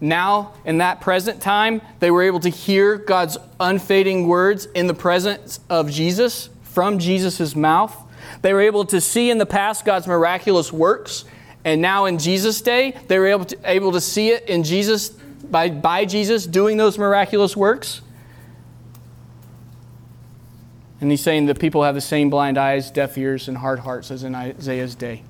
now, 0.00 0.54
in 0.64 0.78
that 0.78 1.02
present 1.02 1.42
time, 1.42 1.82
they 1.98 2.10
were 2.10 2.22
able 2.22 2.40
to 2.40 2.48
hear 2.48 2.96
God's 2.96 3.36
unfading 3.58 4.26
words 4.26 4.64
in 4.74 4.86
the 4.86 4.94
presence 4.94 5.60
of 5.68 5.90
Jesus, 5.90 6.48
from 6.62 6.98
Jesus' 6.98 7.54
mouth. 7.54 7.94
They 8.40 8.54
were 8.54 8.62
able 8.62 8.86
to 8.86 9.00
see 9.00 9.30
in 9.30 9.36
the 9.36 9.46
past 9.46 9.84
God's 9.84 10.06
miraculous 10.06 10.72
works. 10.72 11.26
And 11.64 11.82
now 11.82 12.06
in 12.06 12.18
Jesus' 12.18 12.62
day, 12.62 12.96
they 13.08 13.18
were 13.18 13.26
able 13.26 13.44
to, 13.44 13.58
able 13.64 13.92
to 13.92 14.00
see 14.00 14.30
it 14.30 14.48
in 14.48 14.62
Jesus, 14.62 15.10
by, 15.10 15.68
by 15.68 16.06
Jesus 16.06 16.46
doing 16.46 16.78
those 16.78 16.96
miraculous 16.96 17.54
works. 17.54 18.00
And 21.02 21.10
he's 21.10 21.22
saying 21.22 21.46
that 21.46 21.58
people 21.58 21.82
have 21.82 21.94
the 21.94 22.00
same 22.00 22.30
blind 22.30 22.56
eyes, 22.56 22.90
deaf 22.90 23.18
ears, 23.18 23.48
and 23.48 23.58
hard 23.58 23.80
hearts 23.80 24.10
as 24.10 24.22
in 24.22 24.34
Isaiah's 24.34 24.94
day. 24.94 25.24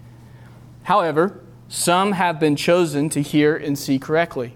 However, 0.85 1.41
Some 1.71 2.13
have 2.13 2.41
been 2.41 2.57
chosen 2.57 3.09
to 3.11 3.23
hear 3.23 3.57
and 3.57 3.79
see 3.79 4.01
correctly. 4.01 4.55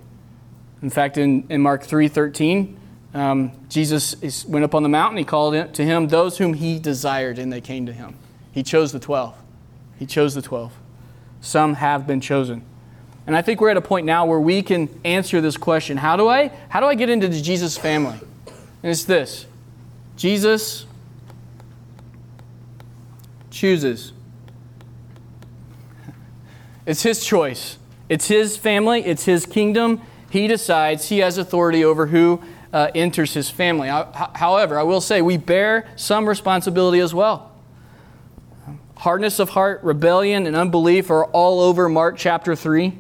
In 0.83 0.91
fact, 0.91 1.17
in, 1.17 1.47
in 1.49 1.61
Mark 1.63 1.85
3.13, 1.85 2.75
um, 3.15 3.53
Jesus 3.69 4.15
is, 4.21 4.45
went 4.47 4.65
up 4.65 4.75
on 4.75 4.83
the 4.83 4.89
mountain. 4.89 5.17
He 5.17 5.25
called 5.25 5.75
to 5.75 5.85
him 5.85 6.09
those 6.09 6.39
whom 6.39 6.55
he 6.55 6.81
desired, 6.81 7.39
and 7.39 7.53
they 7.53 7.61
came 7.61 7.87
to 7.87 7.93
him. 7.93 8.17
He 8.51 8.65
chose 8.65 8.91
the 8.91 8.99
12. 8.99 9.33
He 9.97 10.07
chose 10.07 10.35
the 10.35 10.43
12. 10.43 10.73
Some 11.41 11.75
have 11.75 12.05
been 12.05 12.21
chosen. 12.21 12.65
And 13.29 13.37
I 13.37 13.43
think 13.43 13.61
we're 13.61 13.71
at 13.71 13.77
a 13.77 13.81
point 13.81 14.07
now 14.07 14.27
where 14.27 14.41
we 14.41 14.61
can 14.61 14.89
answer 15.05 15.41
this 15.41 15.57
question 15.57 15.97
how 15.97 16.17
do 16.17 16.29
I, 16.29 16.49
how 16.69 16.81
do 16.81 16.87
I 16.87 16.97
get 16.97 17.09
into 17.09 17.29
the 17.29 17.41
Jesus 17.41 17.79
family? 17.79 18.19
And 18.83 18.91
it's 18.91 19.05
this 19.05 19.47
Jesus 20.17 20.85
chooses. 23.51 24.13
It's 26.87 27.03
his 27.03 27.25
choice. 27.25 27.79
It's 28.09 28.29
his 28.29 28.57
family, 28.57 29.05
it's 29.05 29.25
his 29.25 29.47
kingdom. 29.47 30.03
He 30.31 30.47
decides, 30.47 31.09
he 31.09 31.19
has 31.19 31.39
authority 31.39 31.85
over 31.85 32.07
who 32.07 32.43
uh, 32.73 32.91
enters 32.95 33.35
his 33.35 33.49
family. 33.49 33.89
However, 33.89 34.79
I 34.79 34.83
will 34.83 35.01
say 35.01 35.23
we 35.23 35.37
bear 35.37 35.87
some 35.97 36.29
responsibility 36.29 36.99
as 36.99 37.15
well. 37.15 37.53
Hardness 38.97 39.39
of 39.39 39.51
heart, 39.51 39.83
rebellion, 39.83 40.47
and 40.47 40.57
unbelief 40.57 41.11
are 41.11 41.25
all 41.27 41.61
over 41.61 41.89
Mark 41.89 42.17
chapter 42.17 42.57
3. 42.57 42.99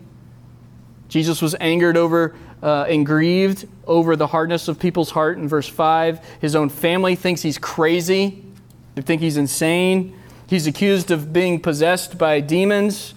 Jesus 1.08 1.42
was 1.42 1.54
angered 1.60 1.96
over 1.96 2.34
uh, 2.62 2.86
and 2.88 3.04
grieved 3.04 3.68
over 3.86 4.16
the 4.16 4.28
hardness 4.28 4.68
of 4.68 4.78
people's 4.78 5.10
heart 5.10 5.36
in 5.36 5.48
verse 5.48 5.68
5. 5.68 6.38
His 6.40 6.56
own 6.56 6.68
family 6.68 7.14
thinks 7.14 7.42
he's 7.42 7.58
crazy, 7.58 8.44
they 8.94 9.02
think 9.02 9.20
he's 9.20 9.36
insane. 9.36 10.16
He's 10.46 10.66
accused 10.66 11.10
of 11.10 11.32
being 11.32 11.58
possessed 11.58 12.16
by 12.16 12.40
demons. 12.40 13.14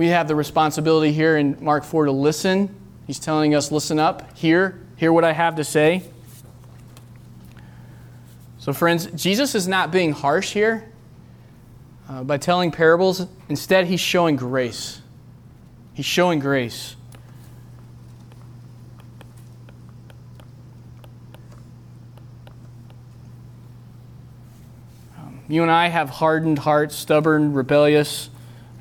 We 0.00 0.08
have 0.08 0.28
the 0.28 0.34
responsibility 0.34 1.12
here 1.12 1.36
in 1.36 1.58
Mark 1.60 1.84
4 1.84 2.06
to 2.06 2.10
listen. 2.10 2.74
He's 3.06 3.18
telling 3.18 3.54
us, 3.54 3.70
listen 3.70 3.98
up, 3.98 4.34
hear, 4.34 4.80
hear 4.96 5.12
what 5.12 5.24
I 5.24 5.32
have 5.32 5.56
to 5.56 5.62
say. 5.62 6.04
So, 8.56 8.72
friends, 8.72 9.08
Jesus 9.08 9.54
is 9.54 9.68
not 9.68 9.90
being 9.90 10.12
harsh 10.12 10.54
here 10.54 10.90
uh, 12.08 12.24
by 12.24 12.38
telling 12.38 12.70
parables. 12.70 13.26
Instead, 13.50 13.88
he's 13.88 14.00
showing 14.00 14.36
grace. 14.36 15.02
He's 15.92 16.06
showing 16.06 16.38
grace. 16.38 16.96
Um, 25.18 25.40
you 25.46 25.60
and 25.60 25.70
I 25.70 25.88
have 25.88 26.08
hardened 26.08 26.60
hearts, 26.60 26.96
stubborn, 26.96 27.52
rebellious 27.52 28.29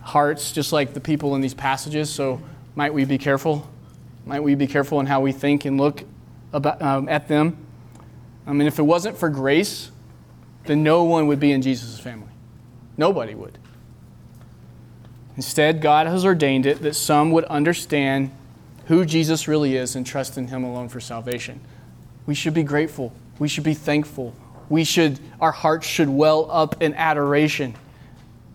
hearts, 0.09 0.51
just 0.51 0.73
like 0.73 0.93
the 0.93 0.99
people 0.99 1.35
in 1.35 1.41
these 1.41 1.53
passages. 1.53 2.09
So, 2.09 2.41
might 2.75 2.93
we 2.93 3.05
be 3.05 3.17
careful? 3.17 3.67
Might 4.25 4.43
we 4.43 4.55
be 4.55 4.67
careful 4.67 4.99
in 4.99 5.05
how 5.05 5.21
we 5.21 5.31
think 5.31 5.65
and 5.65 5.79
look 5.79 6.03
about, 6.53 6.81
um, 6.81 7.09
at 7.09 7.27
them? 7.27 7.57
I 8.45 8.53
mean, 8.53 8.67
if 8.67 8.79
it 8.79 8.83
wasn't 8.83 9.17
for 9.17 9.29
grace, 9.29 9.91
then 10.65 10.83
no 10.83 11.03
one 11.03 11.27
would 11.27 11.39
be 11.39 11.51
in 11.51 11.61
Jesus' 11.61 11.99
family. 11.99 12.27
Nobody 12.97 13.33
would. 13.33 13.57
Instead, 15.35 15.81
God 15.81 16.07
has 16.07 16.25
ordained 16.25 16.65
it 16.65 16.81
that 16.81 16.95
some 16.95 17.31
would 17.31 17.45
understand 17.45 18.31
who 18.87 19.05
Jesus 19.05 19.47
really 19.47 19.75
is 19.75 19.95
and 19.95 20.05
trust 20.05 20.37
in 20.37 20.47
Him 20.47 20.63
alone 20.63 20.89
for 20.89 20.99
salvation. 20.99 21.61
We 22.25 22.35
should 22.35 22.53
be 22.53 22.63
grateful. 22.63 23.13
We 23.37 23.47
should 23.47 23.63
be 23.63 23.73
thankful. 23.73 24.35
We 24.67 24.83
should, 24.83 25.19
our 25.39 25.51
hearts 25.51 25.87
should 25.87 26.09
well 26.09 26.49
up 26.51 26.81
in 26.81 26.93
adoration. 26.93 27.75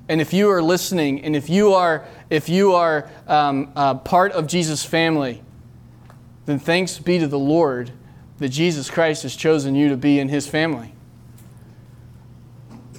And 0.08 0.20
if 0.20 0.32
you 0.32 0.50
are 0.50 0.62
listening, 0.62 1.24
and 1.24 1.34
if 1.34 1.48
you 1.48 1.72
are, 1.72 2.06
if 2.28 2.48
you 2.48 2.74
are 2.74 3.10
um, 3.26 3.72
uh, 3.74 3.94
part 3.94 4.32
of 4.32 4.46
Jesus' 4.46 4.84
family, 4.84 5.42
then 6.46 6.58
thanks 6.58 6.98
be 6.98 7.18
to 7.18 7.26
the 7.26 7.38
Lord 7.38 7.90
that 8.38 8.50
Jesus 8.50 8.90
Christ 8.90 9.22
has 9.22 9.34
chosen 9.34 9.74
you 9.74 9.88
to 9.88 9.96
be 9.96 10.18
in 10.18 10.28
his 10.28 10.46
family. 10.46 10.92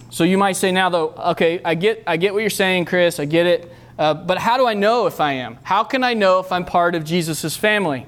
So 0.09 0.23
you 0.23 0.37
might 0.37 0.53
say 0.53 0.71
now, 0.71 0.89
though, 0.89 1.09
okay, 1.09 1.61
I 1.63 1.75
get, 1.75 2.03
I 2.07 2.17
get 2.17 2.33
what 2.33 2.39
you're 2.39 2.49
saying, 2.49 2.85
Chris, 2.85 3.19
I 3.19 3.25
get 3.25 3.45
it, 3.45 3.71
uh, 3.99 4.13
but 4.13 4.37
how 4.37 4.57
do 4.57 4.65
I 4.65 4.73
know 4.73 5.07
if 5.07 5.19
I 5.19 5.33
am? 5.33 5.59
How 5.61 5.83
can 5.83 6.03
I 6.03 6.13
know 6.13 6.39
if 6.39 6.51
I'm 6.51 6.65
part 6.65 6.95
of 6.95 7.03
Jesus' 7.03 7.55
family? 7.55 8.07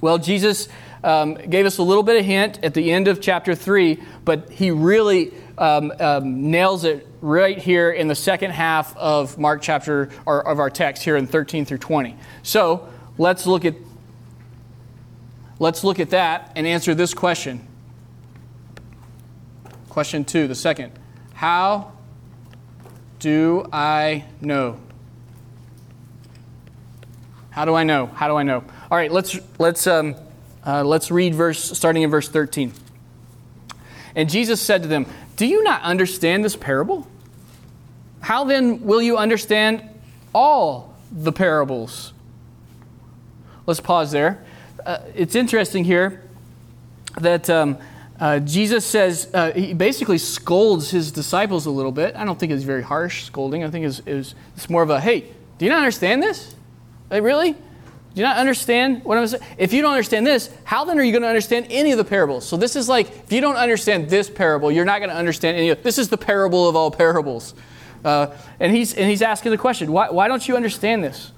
Well, 0.00 0.18
Jesus 0.18 0.68
um, 1.02 1.34
gave 1.34 1.66
us 1.66 1.78
a 1.78 1.82
little 1.82 2.02
bit 2.02 2.18
of 2.18 2.24
hint 2.24 2.62
at 2.62 2.74
the 2.74 2.92
end 2.92 3.08
of 3.08 3.20
chapter 3.20 3.54
3, 3.54 4.00
but 4.24 4.50
he 4.50 4.70
really 4.70 5.32
um, 5.58 5.92
um, 5.98 6.50
nails 6.50 6.84
it 6.84 7.06
right 7.20 7.58
here 7.58 7.90
in 7.90 8.08
the 8.08 8.14
second 8.14 8.52
half 8.52 8.96
of 8.96 9.38
Mark 9.38 9.62
chapter, 9.62 10.10
or 10.26 10.46
of 10.46 10.58
our 10.58 10.70
text 10.70 11.02
here 11.02 11.16
in 11.16 11.26
13 11.26 11.64
through 11.64 11.78
20. 11.78 12.16
So 12.42 12.88
let's 13.18 13.46
look 13.46 13.64
at 13.64 13.74
Let's 15.60 15.84
look 15.84 16.00
at 16.00 16.10
that 16.10 16.52
and 16.56 16.66
answer 16.66 16.94
this 16.94 17.12
question. 17.12 17.60
Question 19.90 20.24
two, 20.24 20.48
the 20.48 20.54
second. 20.54 20.90
How 21.34 21.92
do 23.18 23.66
I 23.70 24.24
know? 24.40 24.80
How 27.50 27.66
do 27.66 27.74
I 27.74 27.84
know? 27.84 28.06
How 28.06 28.26
do 28.26 28.36
I 28.36 28.42
know? 28.42 28.64
All 28.90 28.96
right, 28.96 29.12
let's 29.12 29.38
let's 29.58 29.86
um, 29.86 30.14
uh, 30.66 30.82
let's 30.82 31.10
read 31.10 31.34
verse 31.34 31.62
starting 31.76 32.04
in 32.04 32.10
verse 32.10 32.30
thirteen. 32.30 32.72
And 34.14 34.30
Jesus 34.30 34.62
said 34.62 34.80
to 34.82 34.88
them, 34.88 35.04
"Do 35.40 35.46
you 35.46 35.64
not 35.64 35.80
understand 35.80 36.44
this 36.44 36.54
parable? 36.54 37.08
How 38.20 38.44
then 38.44 38.82
will 38.82 39.00
you 39.00 39.16
understand 39.16 39.82
all 40.34 40.94
the 41.10 41.32
parables?" 41.32 42.12
Let's 43.66 43.80
pause 43.80 44.10
there 44.10 44.44
uh, 44.84 44.98
it's 45.14 45.34
interesting 45.34 45.84
here 45.84 46.22
that 47.20 47.50
um, 47.50 47.78
uh, 48.18 48.38
Jesus 48.40 48.84
says, 48.84 49.30
uh, 49.32 49.52
he 49.52 49.74
basically 49.74 50.18
scolds 50.18 50.90
his 50.90 51.12
disciples 51.12 51.66
a 51.66 51.70
little 51.70 51.92
bit. 51.92 52.16
I 52.16 52.24
don't 52.24 52.38
think 52.38 52.52
it's 52.52 52.64
very 52.64 52.82
harsh 52.82 53.24
scolding. 53.24 53.64
I 53.64 53.70
think 53.70 53.86
it's, 53.86 54.00
it's, 54.06 54.34
it's 54.56 54.70
more 54.70 54.82
of 54.82 54.90
a, 54.90 55.00
hey, 55.00 55.26
do 55.58 55.64
you 55.64 55.70
not 55.70 55.78
understand 55.78 56.22
this? 56.22 56.54
Like, 57.10 57.22
really? 57.22 57.56
Do 58.14 58.20
you 58.20 58.26
not 58.26 58.38
understand 58.38 59.04
what 59.04 59.18
I'm 59.18 59.26
saying? 59.26 59.42
If 59.56 59.72
you 59.72 59.82
don't 59.82 59.92
understand 59.92 60.26
this, 60.26 60.50
how 60.64 60.84
then 60.84 60.98
are 60.98 61.02
you 61.02 61.12
going 61.12 61.22
to 61.22 61.28
understand 61.28 61.66
any 61.70 61.92
of 61.92 61.98
the 61.98 62.04
parables? 62.04 62.44
So 62.44 62.56
this 62.56 62.74
is 62.74 62.88
like, 62.88 63.08
if 63.08 63.32
you 63.32 63.40
don't 63.40 63.56
understand 63.56 64.10
this 64.10 64.28
parable, 64.28 64.72
you're 64.72 64.84
not 64.84 64.98
going 64.98 65.10
to 65.10 65.16
understand 65.16 65.56
any 65.56 65.68
of 65.68 65.82
This 65.84 65.96
is 65.96 66.08
the 66.08 66.18
parable 66.18 66.68
of 66.68 66.74
all 66.74 66.90
parables. 66.90 67.54
Uh, 68.04 68.28
and, 68.58 68.74
he's, 68.74 68.94
and 68.94 69.08
he's 69.08 69.22
asking 69.22 69.52
the 69.52 69.58
question, 69.58 69.92
why, 69.92 70.10
why 70.10 70.26
don't 70.26 70.46
you 70.48 70.56
understand 70.56 71.04
this? 71.04 71.30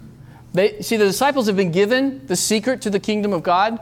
They, 0.54 0.80
see, 0.80 0.96
the 0.96 1.04
disciples 1.04 1.46
have 1.46 1.56
been 1.56 1.72
given 1.72 2.26
the 2.26 2.36
secret 2.36 2.82
to 2.82 2.90
the 2.90 3.00
kingdom 3.00 3.32
of 3.32 3.42
God, 3.42 3.78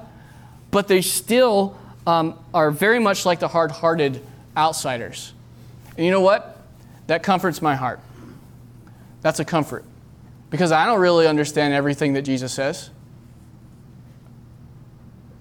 but 0.70 0.88
they 0.88 1.03
still 1.03 1.76
um, 2.07 2.38
are 2.53 2.70
very 2.70 2.98
much 2.98 3.24
like 3.24 3.38
the 3.38 3.48
hard 3.48 3.70
hearted 3.70 4.24
outsiders. 4.57 5.33
And 5.96 6.05
you 6.05 6.11
know 6.11 6.20
what? 6.20 6.61
That 7.07 7.22
comforts 7.22 7.61
my 7.62 7.74
heart. 7.74 8.00
That's 9.20 9.38
a 9.38 9.44
comfort. 9.44 9.85
Because 10.50 10.72
I 10.72 10.84
don't 10.84 11.00
really 11.00 11.26
understand 11.26 11.72
everything 11.74 12.12
that 12.14 12.22
Jesus 12.22 12.52
says. 12.52 12.90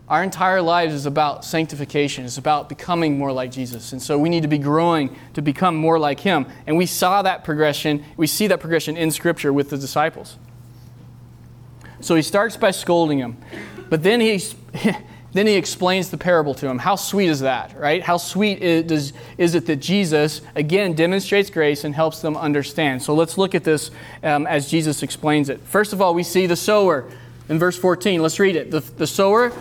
Our 0.08 0.24
entire 0.24 0.62
lives 0.62 0.93
is 0.93 1.06
about 1.06 1.45
sanctification, 1.45 2.26
it's 2.26 2.38
about 2.38 2.69
becoming 2.69 3.17
more 3.17 3.32
like 3.32 3.52
Jesus. 3.52 3.91
And 3.91 4.02
so 4.02 4.17
we 4.17 4.30
need 4.30 4.41
to 4.41 4.48
be 4.48 4.58
growing 4.58 5.15
to 5.34 5.41
become 5.41 5.76
more 5.76 6.00
like 6.00 6.19
Him. 6.19 6.48
And 6.65 6.78
we 6.78 6.88
saw 6.88 7.22
that 7.22 7.43
progression, 7.43 8.04
we 8.17 8.26
see 8.26 8.48
that 8.48 8.60
progression 8.60 8.98
in 8.98 9.12
Scripture 9.12 9.54
with 9.54 9.69
the 9.69 9.78
disciples. 9.78 10.38
So 12.02 12.15
he 12.15 12.22
starts 12.22 12.56
by 12.56 12.72
scolding 12.72 13.19
him, 13.19 13.38
but 13.89 14.04
then 14.04 14.22
he, 14.22 14.41
then 15.34 15.46
he 15.46 15.56
explains 15.56 16.10
the 16.10 16.18
parable 16.18 16.56
to 16.56 16.68
him. 16.68 16.80
How 16.80 16.96
sweet 16.96 17.30
is 17.30 17.42
that, 17.42 17.78
right? 17.78 18.02
How 18.02 18.18
sweet 18.18 18.62
is, 18.62 19.13
is 19.38 19.54
it 19.54 19.68
that 19.68 19.76
Jesus, 19.78 20.42
again, 20.56 20.94
demonstrates 20.94 21.50
grace 21.50 21.84
and 21.84 21.94
helps 21.94 22.22
them 22.22 22.36
understand? 22.36 23.04
So 23.04 23.13
let's 23.13 23.38
look 23.38 23.54
at 23.54 23.63
this 23.63 23.92
um, 24.24 24.48
as 24.48 24.70
Jesus 24.70 25.04
explains 25.04 25.50
it. 25.50 25.60
First 25.62 25.94
of 25.94 26.02
all, 26.02 26.15
we 26.15 26.24
see 26.24 26.48
the 26.48 26.56
sower 26.56 27.10
in 27.48 27.60
verse 27.60 27.78
14. 27.78 28.22
Let's 28.22 28.39
read 28.39 28.56
it. 28.56 28.72
The, 28.72 28.80
the 28.80 29.08
sower 29.08 29.54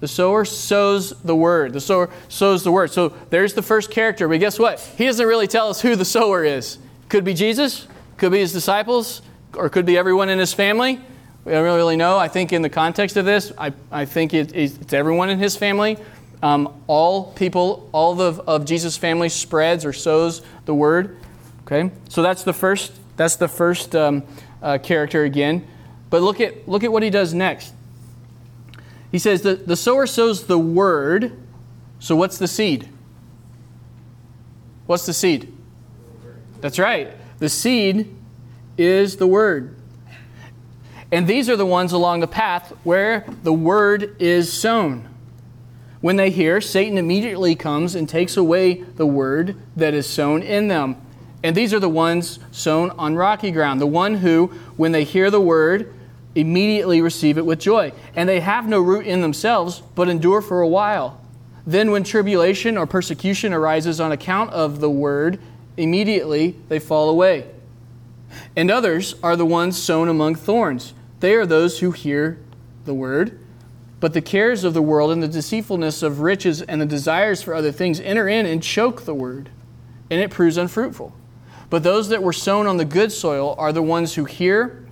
the 0.00 0.08
sower 0.08 0.44
sows 0.44 1.10
the 1.22 1.34
word. 1.34 1.72
The 1.72 1.80
sower 1.80 2.10
sows 2.28 2.62
the 2.62 2.70
word. 2.70 2.92
So 2.92 3.08
there's 3.30 3.54
the 3.54 3.62
first 3.62 3.90
character. 3.90 4.28
But 4.28 4.38
guess 4.38 4.58
what? 4.58 4.80
He 4.96 5.06
doesn't 5.06 5.26
really 5.26 5.48
tell 5.48 5.68
us 5.68 5.80
who 5.80 5.96
the 5.96 6.04
sower 6.04 6.44
is. 6.44 6.78
Could 7.08 7.24
be 7.24 7.34
Jesus, 7.34 7.88
could 8.16 8.32
be 8.32 8.38
his 8.38 8.52
disciples, 8.52 9.22
or 9.54 9.68
could 9.68 9.86
be 9.86 9.98
everyone 9.98 10.28
in 10.28 10.38
his 10.38 10.54
family. 10.54 11.00
We 11.48 11.54
don't 11.54 11.64
really 11.64 11.96
know. 11.96 12.18
I 12.18 12.28
think 12.28 12.52
in 12.52 12.60
the 12.60 12.68
context 12.68 13.16
of 13.16 13.24
this, 13.24 13.52
I, 13.56 13.72
I 13.90 14.04
think 14.04 14.34
it, 14.34 14.54
it's 14.54 14.92
everyone 14.92 15.30
in 15.30 15.38
his 15.38 15.56
family. 15.56 15.96
Um, 16.42 16.82
all 16.86 17.32
people, 17.32 17.88
all 17.90 18.14
the, 18.14 18.42
of 18.42 18.66
Jesus' 18.66 18.98
family 18.98 19.30
spreads 19.30 19.86
or 19.86 19.94
sows 19.94 20.42
the 20.66 20.74
word. 20.74 21.16
Okay, 21.62 21.90
so 22.10 22.20
that's 22.20 22.42
the 22.42 22.52
first. 22.52 22.92
That's 23.16 23.36
the 23.36 23.48
first 23.48 23.96
um, 23.96 24.24
uh, 24.60 24.76
character 24.76 25.24
again. 25.24 25.66
But 26.10 26.20
look 26.20 26.38
at 26.38 26.68
look 26.68 26.84
at 26.84 26.92
what 26.92 27.02
he 27.02 27.08
does 27.08 27.32
next. 27.32 27.72
He 29.10 29.18
says 29.18 29.40
that 29.40 29.66
the 29.66 29.74
sower 29.74 30.06
sows 30.06 30.48
the 30.48 30.58
word. 30.58 31.32
So 31.98 32.14
what's 32.14 32.36
the 32.36 32.46
seed? 32.46 32.90
What's 34.84 35.06
the 35.06 35.14
seed? 35.14 35.50
That's 36.60 36.78
right. 36.78 37.08
The 37.38 37.48
seed 37.48 38.14
is 38.76 39.16
the 39.16 39.26
word. 39.26 39.77
And 41.10 41.26
these 41.26 41.48
are 41.48 41.56
the 41.56 41.66
ones 41.66 41.92
along 41.92 42.20
the 42.20 42.26
path 42.26 42.72
where 42.84 43.24
the 43.42 43.52
word 43.52 44.16
is 44.20 44.52
sown. 44.52 45.08
When 46.00 46.16
they 46.16 46.30
hear, 46.30 46.60
Satan 46.60 46.98
immediately 46.98 47.54
comes 47.54 47.94
and 47.94 48.08
takes 48.08 48.36
away 48.36 48.82
the 48.82 49.06
word 49.06 49.56
that 49.74 49.94
is 49.94 50.06
sown 50.06 50.42
in 50.42 50.68
them. 50.68 50.96
And 51.42 51.56
these 51.56 51.72
are 51.72 51.80
the 51.80 51.88
ones 51.88 52.38
sown 52.50 52.90
on 52.92 53.16
rocky 53.16 53.50
ground, 53.50 53.80
the 53.80 53.86
one 53.86 54.16
who, 54.16 54.48
when 54.76 54.92
they 54.92 55.04
hear 55.04 55.30
the 55.30 55.40
word, 55.40 55.92
immediately 56.34 57.00
receive 57.00 57.38
it 57.38 57.46
with 57.46 57.58
joy. 57.58 57.92
And 58.14 58.28
they 58.28 58.40
have 58.40 58.68
no 58.68 58.80
root 58.80 59.06
in 59.06 59.22
themselves, 59.22 59.82
but 59.94 60.08
endure 60.08 60.42
for 60.42 60.60
a 60.60 60.68
while. 60.68 61.20
Then, 61.66 61.90
when 61.90 62.04
tribulation 62.04 62.78
or 62.78 62.86
persecution 62.86 63.52
arises 63.52 64.00
on 64.00 64.12
account 64.12 64.50
of 64.52 64.80
the 64.80 64.90
word, 64.90 65.38
immediately 65.76 66.56
they 66.68 66.78
fall 66.78 67.10
away. 67.10 67.46
And 68.56 68.70
others 68.70 69.14
are 69.22 69.36
the 69.36 69.46
ones 69.46 69.80
sown 69.80 70.08
among 70.08 70.36
thorns. 70.36 70.94
They 71.20 71.34
are 71.34 71.46
those 71.46 71.80
who 71.80 71.90
hear 71.90 72.38
the 72.84 72.94
word, 72.94 73.38
but 74.00 74.12
the 74.12 74.22
cares 74.22 74.64
of 74.64 74.74
the 74.74 74.82
world 74.82 75.10
and 75.10 75.22
the 75.22 75.28
deceitfulness 75.28 76.02
of 76.02 76.20
riches 76.20 76.62
and 76.62 76.80
the 76.80 76.86
desires 76.86 77.42
for 77.42 77.54
other 77.54 77.72
things 77.72 78.00
enter 78.00 78.28
in 78.28 78.46
and 78.46 78.62
choke 78.62 79.02
the 79.02 79.14
word, 79.14 79.50
and 80.10 80.20
it 80.20 80.30
proves 80.30 80.56
unfruitful. 80.56 81.12
But 81.70 81.82
those 81.82 82.08
that 82.08 82.22
were 82.22 82.32
sown 82.32 82.66
on 82.66 82.76
the 82.76 82.84
good 82.84 83.12
soil 83.12 83.54
are 83.58 83.72
the 83.72 83.82
ones 83.82 84.14
who 84.14 84.24
hear 84.24 84.86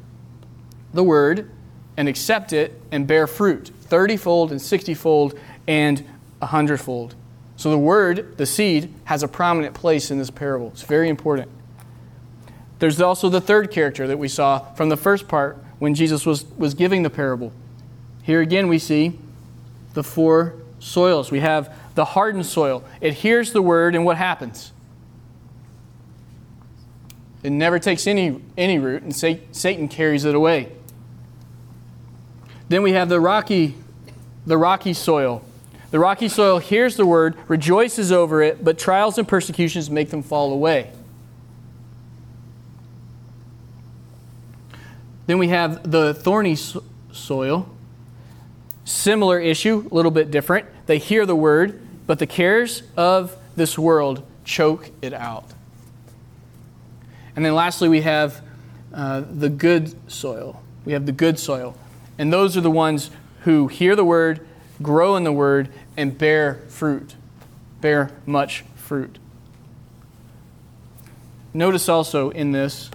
the 0.92 1.04
word 1.04 1.50
and 1.96 2.08
accept 2.08 2.52
it 2.52 2.80
and 2.90 3.06
bear 3.06 3.26
fruit, 3.26 3.70
thirtyfold 3.84 4.50
and 4.50 4.60
sixtyfold 4.60 5.38
and 5.66 6.04
a 6.42 6.46
hundredfold. 6.46 7.14
So 7.56 7.70
the 7.70 7.78
word, 7.78 8.36
the 8.36 8.44
seed, 8.44 8.92
has 9.04 9.22
a 9.22 9.28
prominent 9.28 9.74
place 9.74 10.10
in 10.10 10.18
this 10.18 10.30
parable. 10.30 10.68
It's 10.68 10.82
very 10.82 11.08
important. 11.08 11.50
There's 12.78 13.00
also 13.00 13.30
the 13.30 13.40
third 13.40 13.70
character 13.70 14.06
that 14.06 14.18
we 14.18 14.28
saw 14.28 14.58
from 14.74 14.90
the 14.90 14.96
first 14.98 15.28
part 15.28 15.56
when 15.78 15.94
Jesus 15.94 16.24
was, 16.24 16.44
was 16.56 16.74
giving 16.74 17.02
the 17.02 17.10
parable. 17.10 17.52
Here 18.22 18.40
again, 18.40 18.68
we 18.68 18.78
see 18.78 19.18
the 19.94 20.02
four 20.02 20.54
soils. 20.78 21.30
We 21.30 21.40
have 21.40 21.74
the 21.94 22.04
hardened 22.04 22.46
soil. 22.46 22.84
It 23.00 23.14
hears 23.14 23.52
the 23.52 23.62
word, 23.62 23.94
and 23.94 24.04
what 24.04 24.16
happens? 24.16 24.72
It 27.42 27.50
never 27.50 27.78
takes 27.78 28.06
any, 28.06 28.40
any 28.56 28.78
root, 28.78 29.02
and 29.02 29.14
Satan 29.14 29.88
carries 29.88 30.24
it 30.24 30.34
away. 30.34 30.72
Then 32.68 32.82
we 32.82 32.92
have 32.92 33.08
the 33.08 33.20
rocky, 33.20 33.76
the 34.44 34.58
rocky 34.58 34.92
soil. 34.92 35.42
The 35.92 36.00
rocky 36.00 36.28
soil 36.28 36.58
hears 36.58 36.96
the 36.96 37.06
word, 37.06 37.36
rejoices 37.46 38.10
over 38.10 38.42
it, 38.42 38.64
but 38.64 38.78
trials 38.78 39.18
and 39.18 39.28
persecutions 39.28 39.88
make 39.88 40.10
them 40.10 40.22
fall 40.22 40.52
away. 40.52 40.90
Then 45.26 45.38
we 45.38 45.48
have 45.48 45.90
the 45.90 46.14
thorny 46.14 46.56
soil. 46.56 47.68
Similar 48.84 49.40
issue, 49.40 49.88
a 49.90 49.94
little 49.94 50.12
bit 50.12 50.30
different. 50.30 50.66
They 50.86 50.98
hear 50.98 51.26
the 51.26 51.34
word, 51.34 51.80
but 52.06 52.18
the 52.18 52.26
cares 52.26 52.84
of 52.96 53.36
this 53.56 53.78
world 53.78 54.24
choke 54.44 54.90
it 55.02 55.12
out. 55.12 55.44
And 57.34 57.44
then 57.44 57.54
lastly, 57.54 57.88
we 57.88 58.02
have 58.02 58.40
uh, 58.94 59.22
the 59.28 59.48
good 59.48 59.94
soil. 60.10 60.62
We 60.84 60.92
have 60.92 61.04
the 61.04 61.12
good 61.12 61.38
soil. 61.38 61.76
And 62.18 62.32
those 62.32 62.56
are 62.56 62.60
the 62.60 62.70
ones 62.70 63.10
who 63.40 63.66
hear 63.66 63.96
the 63.96 64.04
word, 64.04 64.46
grow 64.80 65.16
in 65.16 65.24
the 65.24 65.32
word, 65.32 65.68
and 65.96 66.16
bear 66.16 66.62
fruit, 66.68 67.16
bear 67.80 68.10
much 68.24 68.64
fruit. 68.76 69.18
Notice 71.52 71.88
also 71.88 72.30
in 72.30 72.52
this 72.52 72.90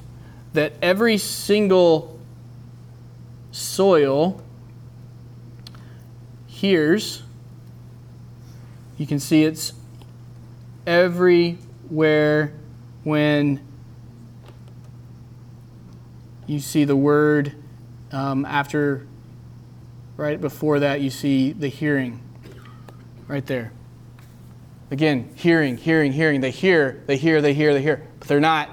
that 0.54 0.74
every 0.82 1.18
single 1.18 2.20
soil 3.52 4.42
hears. 6.48 7.24
You 8.98 9.08
can 9.08 9.20
see 9.20 9.44
it's 9.44 9.74
everywhere 10.86 12.54
when 13.04 13.66
you 16.48 16.60
see 16.60 16.84
the 16.84 16.96
word 16.96 17.56
um, 18.12 18.46
after, 18.46 19.08
right 20.18 20.40
before 20.40 20.80
that, 20.80 21.02
you 21.02 21.10
see 21.10 21.52
the 21.52 21.68
hearing 21.68 22.22
right 23.28 23.46
there. 23.46 23.72
Again, 24.92 25.32
hearing, 25.36 25.78
hearing, 25.78 26.12
hearing. 26.12 26.42
They 26.42 26.52
hear, 26.52 27.02
they 27.08 27.16
hear, 27.16 27.42
they 27.42 27.54
hear, 27.54 27.74
they 27.74 27.82
hear, 27.82 28.06
but 28.20 28.28
they're 28.28 28.42
not 28.42 28.70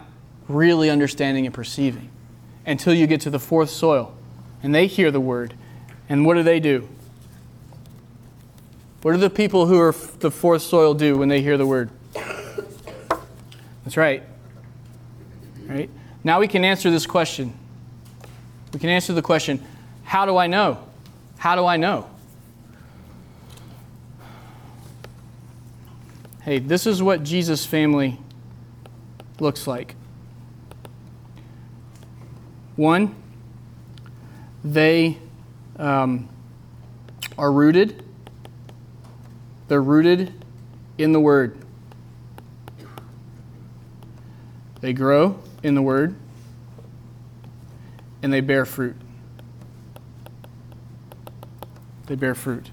really 0.49 0.91
understanding 0.91 1.47
and 1.47 1.55
perceiving 1.55 2.11
until 2.67 2.93
you 2.93 3.07
get 3.07 3.21
to 3.23 3.31
the 3.31 3.39
fourth 3.39 3.71
soil 3.71 4.18
and 4.63 4.75
they 4.75 4.87
hear 4.87 5.11
the 5.11 5.21
word. 5.21 5.55
And 6.09 6.25
what 6.25 6.35
do 6.35 6.43
they 6.43 6.61
do? 6.61 6.89
What 9.03 9.13
do 9.13 9.19
the 9.19 9.31
people 9.31 9.67
who 9.67 9.79
are 9.79 9.93
the 9.93 10.31
fourth 10.31 10.63
soil 10.63 10.95
do 10.95 11.17
when 11.17 11.29
they 11.29 11.41
hear 11.41 11.57
the 11.57 11.67
word? 11.67 11.91
That's 13.85 13.97
right. 13.97 14.23
Right? 15.67 15.91
Now 16.25 16.41
we 16.41 16.49
can 16.49 16.65
answer 16.65 16.91
this 16.91 17.07
question. 17.07 17.53
We 18.73 18.81
can 18.81 18.91
answer 18.91 19.13
the 19.13 19.23
question 19.23 19.65
how 20.05 20.25
do 20.25 20.37
I 20.37 20.47
know? 20.47 20.79
How 21.37 21.55
do 21.55 21.65
I 21.67 21.77
know? 21.77 22.09
Hey, 26.43 26.59
this 26.59 26.87
is 26.87 27.03
what 27.03 27.23
Jesus' 27.23 27.67
family 27.67 28.19
looks 29.39 29.67
like. 29.67 29.95
One, 32.77 33.15
they 34.65 35.19
um, 35.77 36.29
are 37.37 37.51
rooted. 37.53 38.05
They're 39.69 39.83
rooted 39.83 40.33
in 40.97 41.13
the 41.13 41.21
Word. 41.21 41.57
They 44.81 44.93
grow 44.93 45.39
in 45.63 45.75
the 45.75 45.83
Word, 45.83 46.15
and 48.23 48.33
they 48.33 48.41
bear 48.41 48.65
fruit. 48.65 48.97
They 52.07 52.15
bear 52.15 52.35
fruit. 52.35 52.71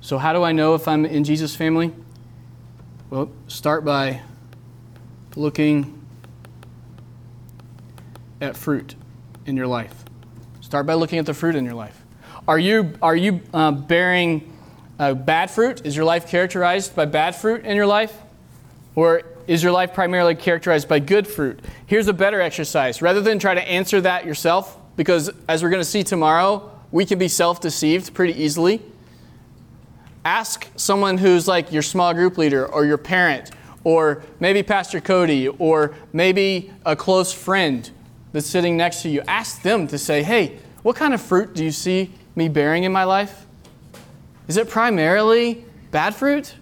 So, 0.00 0.18
how 0.18 0.32
do 0.32 0.42
I 0.42 0.52
know 0.52 0.74
if 0.74 0.86
I'm 0.86 1.04
in 1.04 1.24
Jesus' 1.24 1.54
family? 1.56 1.92
Well, 3.10 3.30
start 3.48 3.84
by 3.84 4.22
looking 5.36 5.97
at 8.40 8.56
fruit 8.56 8.94
in 9.46 9.56
your 9.56 9.66
life. 9.66 10.04
Start 10.60 10.86
by 10.86 10.94
looking 10.94 11.18
at 11.18 11.26
the 11.26 11.34
fruit 11.34 11.54
in 11.54 11.64
your 11.64 11.74
life. 11.74 12.04
Are 12.46 12.58
you, 12.58 12.94
are 13.02 13.16
you 13.16 13.40
uh, 13.52 13.72
bearing 13.72 14.52
uh, 14.98 15.14
bad 15.14 15.50
fruit? 15.50 15.84
Is 15.84 15.96
your 15.96 16.04
life 16.04 16.28
characterized 16.28 16.94
by 16.94 17.04
bad 17.04 17.34
fruit 17.36 17.64
in 17.64 17.76
your 17.76 17.86
life? 17.86 18.14
Or 18.94 19.22
is 19.46 19.62
your 19.62 19.72
life 19.72 19.94
primarily 19.94 20.34
characterized 20.34 20.88
by 20.88 20.98
good 20.98 21.26
fruit? 21.26 21.60
Here's 21.86 22.08
a 22.08 22.12
better 22.12 22.40
exercise. 22.40 23.00
Rather 23.00 23.20
than 23.20 23.38
try 23.38 23.54
to 23.54 23.62
answer 23.62 24.00
that 24.00 24.26
yourself, 24.26 24.76
because 24.96 25.30
as 25.48 25.62
we're 25.62 25.70
going 25.70 25.80
to 25.80 25.88
see 25.88 26.02
tomorrow, 26.02 26.70
we 26.90 27.06
can 27.06 27.18
be 27.18 27.28
self 27.28 27.60
deceived 27.60 28.12
pretty 28.12 28.40
easily. 28.42 28.82
Ask 30.24 30.68
someone 30.76 31.18
who's 31.18 31.46
like 31.46 31.72
your 31.72 31.82
small 31.82 32.12
group 32.12 32.36
leader 32.36 32.66
or 32.66 32.84
your 32.84 32.98
parent 32.98 33.50
or 33.84 34.22
maybe 34.40 34.62
Pastor 34.62 35.00
Cody 35.00 35.48
or 35.48 35.94
maybe 36.12 36.70
a 36.84 36.96
close 36.96 37.32
friend 37.32 37.88
that's 38.32 38.46
sitting 38.46 38.76
next 38.76 39.02
to 39.02 39.08
you, 39.08 39.22
ask 39.26 39.62
them 39.62 39.86
to 39.88 39.98
say, 39.98 40.22
hey, 40.22 40.58
what 40.82 40.96
kind 40.96 41.14
of 41.14 41.20
fruit 41.20 41.54
do 41.54 41.64
you 41.64 41.72
see 41.72 42.10
me 42.34 42.48
bearing 42.48 42.84
in 42.84 42.92
my 42.92 43.04
life? 43.04 43.46
Is 44.46 44.56
it 44.56 44.68
primarily 44.68 45.64
bad 45.90 46.14
fruit? 46.14 46.54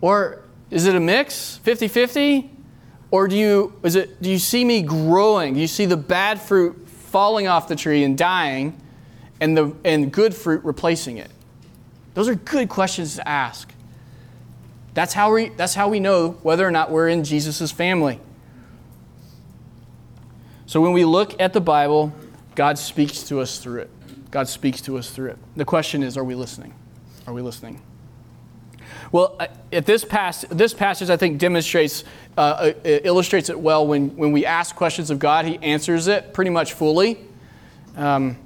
Or 0.00 0.42
is 0.70 0.86
it 0.86 0.94
a 0.94 1.00
mix, 1.00 1.58
50 1.58 1.88
50? 1.88 2.50
Or 3.10 3.28
do 3.28 3.36
you, 3.36 3.74
is 3.82 3.94
it, 3.94 4.22
do 4.22 4.30
you 4.30 4.38
see 4.38 4.64
me 4.64 4.82
growing? 4.82 5.54
Do 5.54 5.60
you 5.60 5.66
see 5.66 5.84
the 5.84 5.98
bad 5.98 6.40
fruit 6.40 6.88
falling 6.88 7.46
off 7.46 7.68
the 7.68 7.76
tree 7.76 8.04
and 8.04 8.16
dying 8.16 8.80
and, 9.38 9.56
the, 9.56 9.74
and 9.84 10.10
good 10.10 10.34
fruit 10.34 10.64
replacing 10.64 11.18
it? 11.18 11.30
Those 12.14 12.28
are 12.28 12.34
good 12.34 12.68
questions 12.68 13.16
to 13.16 13.28
ask. 13.28 13.72
That's 14.94 15.12
how 15.12 15.34
we, 15.34 15.48
that's 15.50 15.74
how 15.74 15.88
we 15.88 16.00
know 16.00 16.32
whether 16.42 16.66
or 16.66 16.70
not 16.70 16.90
we're 16.90 17.08
in 17.08 17.24
Jesus' 17.24 17.70
family. 17.70 18.18
So 20.72 20.80
when 20.80 20.92
we 20.92 21.04
look 21.04 21.38
at 21.38 21.52
the 21.52 21.60
Bible, 21.60 22.14
God 22.54 22.78
speaks 22.78 23.24
to 23.24 23.40
us 23.40 23.58
through 23.58 23.80
it. 23.80 23.90
God 24.30 24.48
speaks 24.48 24.80
to 24.80 24.96
us 24.96 25.10
through 25.10 25.32
it. 25.32 25.38
The 25.54 25.66
question 25.66 26.02
is, 26.02 26.16
are 26.16 26.24
we 26.24 26.34
listening? 26.34 26.72
Are 27.26 27.34
we 27.34 27.42
listening? 27.42 27.82
Well, 29.12 29.38
at 29.70 29.84
this, 29.84 30.02
pass, 30.02 30.46
this 30.48 30.72
passage, 30.72 31.10
I 31.10 31.18
think, 31.18 31.38
demonstrates, 31.38 32.04
uh, 32.38 32.40
uh 32.40 32.72
illustrates 32.84 33.50
it 33.50 33.60
well 33.60 33.86
when, 33.86 34.16
when 34.16 34.32
we 34.32 34.46
ask 34.46 34.74
questions 34.74 35.10
of 35.10 35.18
God, 35.18 35.44
He 35.44 35.58
answers 35.58 36.08
it 36.08 36.32
pretty 36.32 36.50
much 36.50 36.72
fully. 36.72 37.18
Um, 37.94 38.38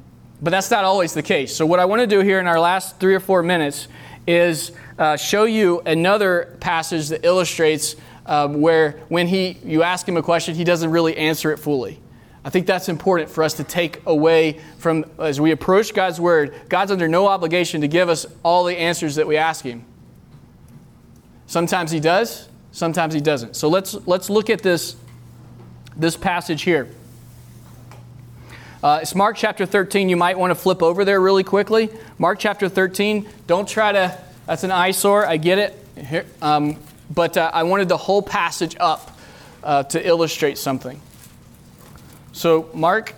but 0.42 0.50
that's 0.50 0.72
not 0.72 0.82
always 0.82 1.14
the 1.14 1.22
case. 1.22 1.54
So, 1.54 1.64
what 1.64 1.78
I 1.78 1.84
want 1.84 2.00
to 2.00 2.08
do 2.08 2.22
here 2.22 2.40
in 2.40 2.48
our 2.48 2.58
last 2.58 2.98
three 2.98 3.14
or 3.14 3.20
four 3.20 3.44
minutes 3.44 3.86
is 4.26 4.72
uh, 4.98 5.16
show 5.16 5.44
you 5.44 5.80
another 5.86 6.56
passage 6.58 7.10
that 7.10 7.24
illustrates 7.24 7.94
um, 8.26 8.60
where 8.60 8.98
when 9.10 9.28
he, 9.28 9.58
you 9.64 9.84
ask 9.84 10.08
him 10.08 10.16
a 10.16 10.24
question, 10.24 10.56
he 10.56 10.64
doesn't 10.64 10.90
really 10.90 11.16
answer 11.16 11.52
it 11.52 11.58
fully. 11.58 12.00
I 12.46 12.48
think 12.48 12.68
that's 12.68 12.88
important 12.88 13.28
for 13.28 13.42
us 13.42 13.54
to 13.54 13.64
take 13.64 14.06
away 14.06 14.60
from 14.78 15.04
as 15.18 15.40
we 15.40 15.50
approach 15.50 15.92
God's 15.92 16.20
Word. 16.20 16.54
God's 16.68 16.92
under 16.92 17.08
no 17.08 17.26
obligation 17.26 17.80
to 17.80 17.88
give 17.88 18.08
us 18.08 18.24
all 18.44 18.62
the 18.62 18.78
answers 18.78 19.16
that 19.16 19.26
we 19.26 19.36
ask 19.36 19.64
Him. 19.64 19.84
Sometimes 21.48 21.90
He 21.90 21.98
does, 21.98 22.48
sometimes 22.70 23.14
He 23.14 23.20
doesn't. 23.20 23.56
So 23.56 23.68
let's, 23.68 23.94
let's 24.06 24.30
look 24.30 24.48
at 24.48 24.62
this, 24.62 24.94
this 25.96 26.16
passage 26.16 26.62
here. 26.62 26.88
Uh, 28.80 29.00
it's 29.02 29.16
Mark 29.16 29.36
chapter 29.36 29.66
13. 29.66 30.08
You 30.08 30.16
might 30.16 30.38
want 30.38 30.52
to 30.52 30.54
flip 30.54 30.84
over 30.84 31.04
there 31.04 31.20
really 31.20 31.42
quickly. 31.42 31.90
Mark 32.16 32.38
chapter 32.38 32.68
13. 32.68 33.28
Don't 33.48 33.68
try 33.68 33.90
to, 33.90 34.16
that's 34.46 34.62
an 34.62 34.70
eyesore. 34.70 35.26
I 35.26 35.36
get 35.36 35.58
it. 35.58 35.88
Here, 35.96 36.26
um, 36.40 36.76
but 37.12 37.36
uh, 37.36 37.50
I 37.52 37.64
wanted 37.64 37.88
the 37.88 37.96
whole 37.96 38.22
passage 38.22 38.76
up 38.78 39.18
uh, 39.64 39.82
to 39.82 40.06
illustrate 40.06 40.58
something. 40.58 41.00
So, 42.36 42.68
Mark 42.74 43.14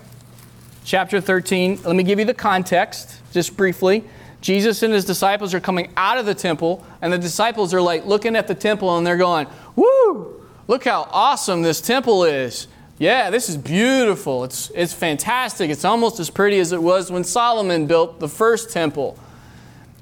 chapter 0.85 1.19
13, 1.19 1.81
let 1.83 1.93
me 1.93 2.03
give 2.03 2.19
you 2.19 2.25
the 2.25 2.33
context 2.33 3.19
just 3.33 3.57
briefly. 3.57 4.05
Jesus 4.39 4.81
and 4.81 4.93
his 4.93 5.03
disciples 5.03 5.53
are 5.53 5.59
coming 5.59 5.91
out 5.97 6.17
of 6.17 6.25
the 6.25 6.33
temple, 6.33 6.85
and 7.01 7.11
the 7.11 7.17
disciples 7.17 7.73
are 7.73 7.81
like 7.81 8.05
looking 8.05 8.37
at 8.37 8.47
the 8.47 8.55
temple 8.55 8.97
and 8.97 9.05
they're 9.05 9.17
going, 9.17 9.47
Woo! 9.75 10.41
Look 10.69 10.85
how 10.85 11.01
awesome 11.11 11.63
this 11.63 11.81
temple 11.81 12.23
is. 12.23 12.67
Yeah, 12.97 13.29
this 13.29 13.49
is 13.49 13.57
beautiful. 13.57 14.45
It's, 14.45 14.71
it's 14.73 14.93
fantastic. 14.93 15.69
It's 15.69 15.83
almost 15.83 16.21
as 16.21 16.29
pretty 16.29 16.57
as 16.57 16.71
it 16.71 16.81
was 16.81 17.11
when 17.11 17.25
Solomon 17.25 17.87
built 17.87 18.21
the 18.21 18.29
first 18.29 18.69
temple. 18.69 19.19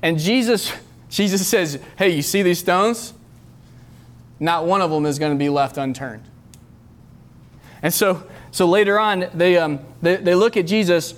And 0.03 0.19
Jesus, 0.19 0.71
Jesus 1.10 1.47
says, 1.47 1.80
Hey, 1.97 2.10
you 2.10 2.21
see 2.21 2.43
these 2.43 2.60
stones? 2.60 3.15
Not 4.39 4.67
one 4.67 4.82
of 4.82 4.91
them 4.91 5.08
is 5.08 5.17
going 5.17 5.32
to 5.32 5.39
be 5.39 5.49
left 5.49 5.77
unturned. 5.77 6.25
And 7.82 7.91
so 7.91 8.23
so 8.58 8.65
later 8.65 9.00
on, 9.00 9.28
they, 9.36 9.56
um, 9.60 9.80
they, 10.02 10.15
they 10.15 10.34
look 10.34 10.58
at 10.58 10.65
Jesus, 10.65 11.13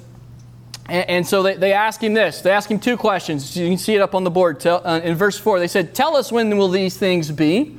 and, 0.90 1.10
and 1.10 1.26
so 1.26 1.42
they, 1.42 1.56
they 1.56 1.72
ask 1.72 2.04
him 2.04 2.14
this. 2.14 2.42
They 2.42 2.52
ask 2.52 2.70
him 2.70 2.82
two 2.82 2.98
questions. 2.98 3.56
You 3.56 3.70
can 3.70 3.78
see 3.78 3.96
it 3.96 4.02
up 4.02 4.14
on 4.14 4.26
the 4.26 4.30
board. 4.30 4.60
Tell, 4.60 4.86
uh, 4.86 5.00
in 5.00 5.16
verse 5.16 5.38
4, 5.38 5.58
they 5.58 5.70
said, 5.70 5.96
Tell 5.96 6.18
us 6.18 6.34
when 6.34 6.58
will 6.58 6.68
these 6.68 6.98
things 6.98 7.32
be, 7.32 7.78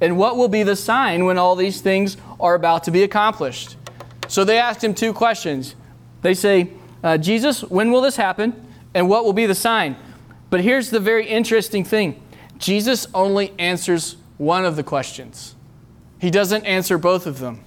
and 0.00 0.16
what 0.16 0.38
will 0.38 0.48
be 0.48 0.62
the 0.62 0.74
sign 0.74 1.26
when 1.26 1.36
all 1.36 1.54
these 1.54 1.82
things 1.82 2.16
are 2.40 2.54
about 2.54 2.84
to 2.84 2.90
be 2.90 3.02
accomplished? 3.02 3.76
So 4.26 4.42
they 4.42 4.56
asked 4.58 4.82
him 4.82 4.94
two 4.94 5.12
questions. 5.12 5.74
They 6.22 6.32
say, 6.32 6.70
uh, 7.02 7.18
Jesus, 7.18 7.60
when 7.62 7.92
will 7.92 8.00
this 8.00 8.16
happen, 8.16 8.54
and 8.94 9.06
what 9.06 9.26
will 9.26 9.34
be 9.34 9.44
the 9.44 9.54
sign? 9.54 9.96
But 10.48 10.62
here's 10.62 10.88
the 10.88 10.98
very 10.98 11.26
interesting 11.26 11.84
thing 11.84 12.22
Jesus 12.56 13.06
only 13.12 13.52
answers 13.58 14.16
one 14.38 14.64
of 14.64 14.76
the 14.76 14.82
questions, 14.82 15.56
he 16.18 16.30
doesn't 16.30 16.64
answer 16.64 16.96
both 16.96 17.26
of 17.26 17.38
them. 17.38 17.66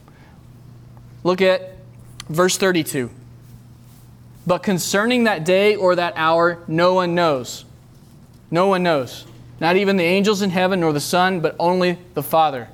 Look 1.28 1.42
at 1.42 1.74
verse 2.30 2.56
32. 2.56 3.12
But 4.46 4.60
concerning 4.60 5.26
that 5.26 5.44
day 5.44 5.76
or 5.76 5.94
that 5.94 6.14
hour, 6.16 6.64
no 6.70 6.94
one 6.94 7.16
knows. 7.16 7.66
No 8.50 8.68
one 8.70 8.82
knows. 8.82 9.26
Not 9.60 9.76
even 9.76 9.98
the 9.98 10.06
angels 10.06 10.42
in 10.42 10.52
heaven 10.52 10.80
nor 10.80 10.94
the 10.94 11.02
Son, 11.02 11.42
but 11.42 11.58
only 11.60 11.98
the 12.14 12.24
Father. 12.24 12.70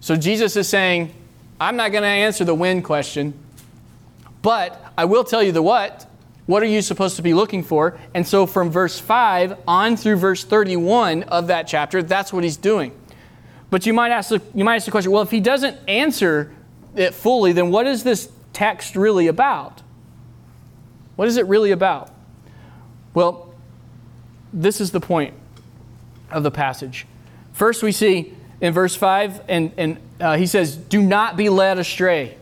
So 0.00 0.16
Jesus 0.16 0.54
is 0.54 0.68
saying, 0.68 1.14
I'm 1.58 1.76
not 1.76 1.92
going 1.92 2.02
to 2.02 2.08
answer 2.08 2.44
the 2.44 2.54
when 2.54 2.82
question, 2.82 3.32
but 4.42 4.92
I 4.98 5.06
will 5.06 5.24
tell 5.24 5.42
you 5.42 5.52
the 5.52 5.62
what. 5.62 6.06
What 6.44 6.62
are 6.62 6.66
you 6.66 6.82
supposed 6.82 7.16
to 7.16 7.22
be 7.22 7.32
looking 7.32 7.62
for? 7.62 7.98
And 8.12 8.28
so 8.28 8.44
from 8.44 8.68
verse 8.68 8.98
5 8.98 9.60
on 9.66 9.96
through 9.96 10.16
verse 10.16 10.44
31 10.44 11.22
of 11.22 11.46
that 11.46 11.66
chapter, 11.66 12.02
that's 12.02 12.34
what 12.34 12.44
he's 12.44 12.58
doing. 12.58 12.92
But 13.70 13.86
you 13.86 13.94
might 13.94 14.10
ask 14.10 14.28
the, 14.28 14.42
you 14.54 14.62
might 14.62 14.76
ask 14.76 14.84
the 14.84 14.90
question, 14.90 15.10
well, 15.10 15.22
if 15.22 15.30
he 15.30 15.40
doesn't 15.40 15.78
answer 15.88 16.52
it 16.94 17.14
fully, 17.14 17.52
then 17.52 17.70
what 17.70 17.86
is 17.86 18.04
this 18.04 18.30
text 18.52 18.96
really 18.96 19.26
about? 19.26 19.82
What 21.16 21.28
is 21.28 21.36
it 21.36 21.46
really 21.46 21.70
about? 21.70 22.10
Well, 23.14 23.54
this 24.52 24.80
is 24.80 24.90
the 24.90 25.00
point 25.00 25.34
of 26.30 26.42
the 26.42 26.50
passage. 26.50 27.06
First, 27.52 27.82
we 27.82 27.92
see 27.92 28.34
in 28.60 28.72
verse 28.72 28.94
5, 28.94 29.42
and, 29.48 29.72
and 29.76 29.98
uh, 30.20 30.36
he 30.36 30.46
says, 30.46 30.76
Do 30.76 31.02
not 31.02 31.36
be 31.36 31.48
led 31.48 31.78
astray. 31.78 32.36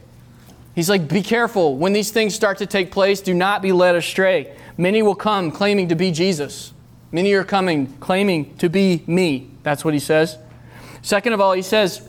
He's 0.75 0.89
like, 0.89 1.09
Be 1.09 1.23
careful. 1.23 1.77
When 1.77 1.93
these 1.93 2.11
things 2.11 2.35
start 2.35 2.59
to 2.59 2.67
take 2.67 2.91
place, 2.93 3.21
do 3.21 3.35
not 3.35 3.63
be 3.63 3.73
led 3.73 3.97
astray. 3.97 4.55
Many 4.77 5.03
will 5.03 5.15
come 5.15 5.51
claiming 5.51 5.89
to 5.89 5.95
be 5.95 6.11
Jesus. 6.13 6.73
Many 7.13 7.33
are 7.35 7.45
coming 7.45 7.89
claiming 7.99 8.57
to 8.59 8.69
be 8.69 9.03
me. 9.07 9.51
That's 9.63 9.85
what 9.85 9.95
he 9.95 10.01
says. 10.01 10.39
Second 11.03 11.33
of 11.33 11.41
all, 11.41 11.53
he 11.53 11.63
says, 11.63 12.07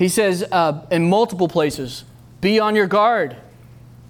he 0.00 0.08
says 0.08 0.42
uh, 0.50 0.86
in 0.90 1.10
multiple 1.10 1.46
places, 1.46 2.04
be 2.40 2.58
on 2.58 2.74
your 2.74 2.86
guard. 2.86 3.36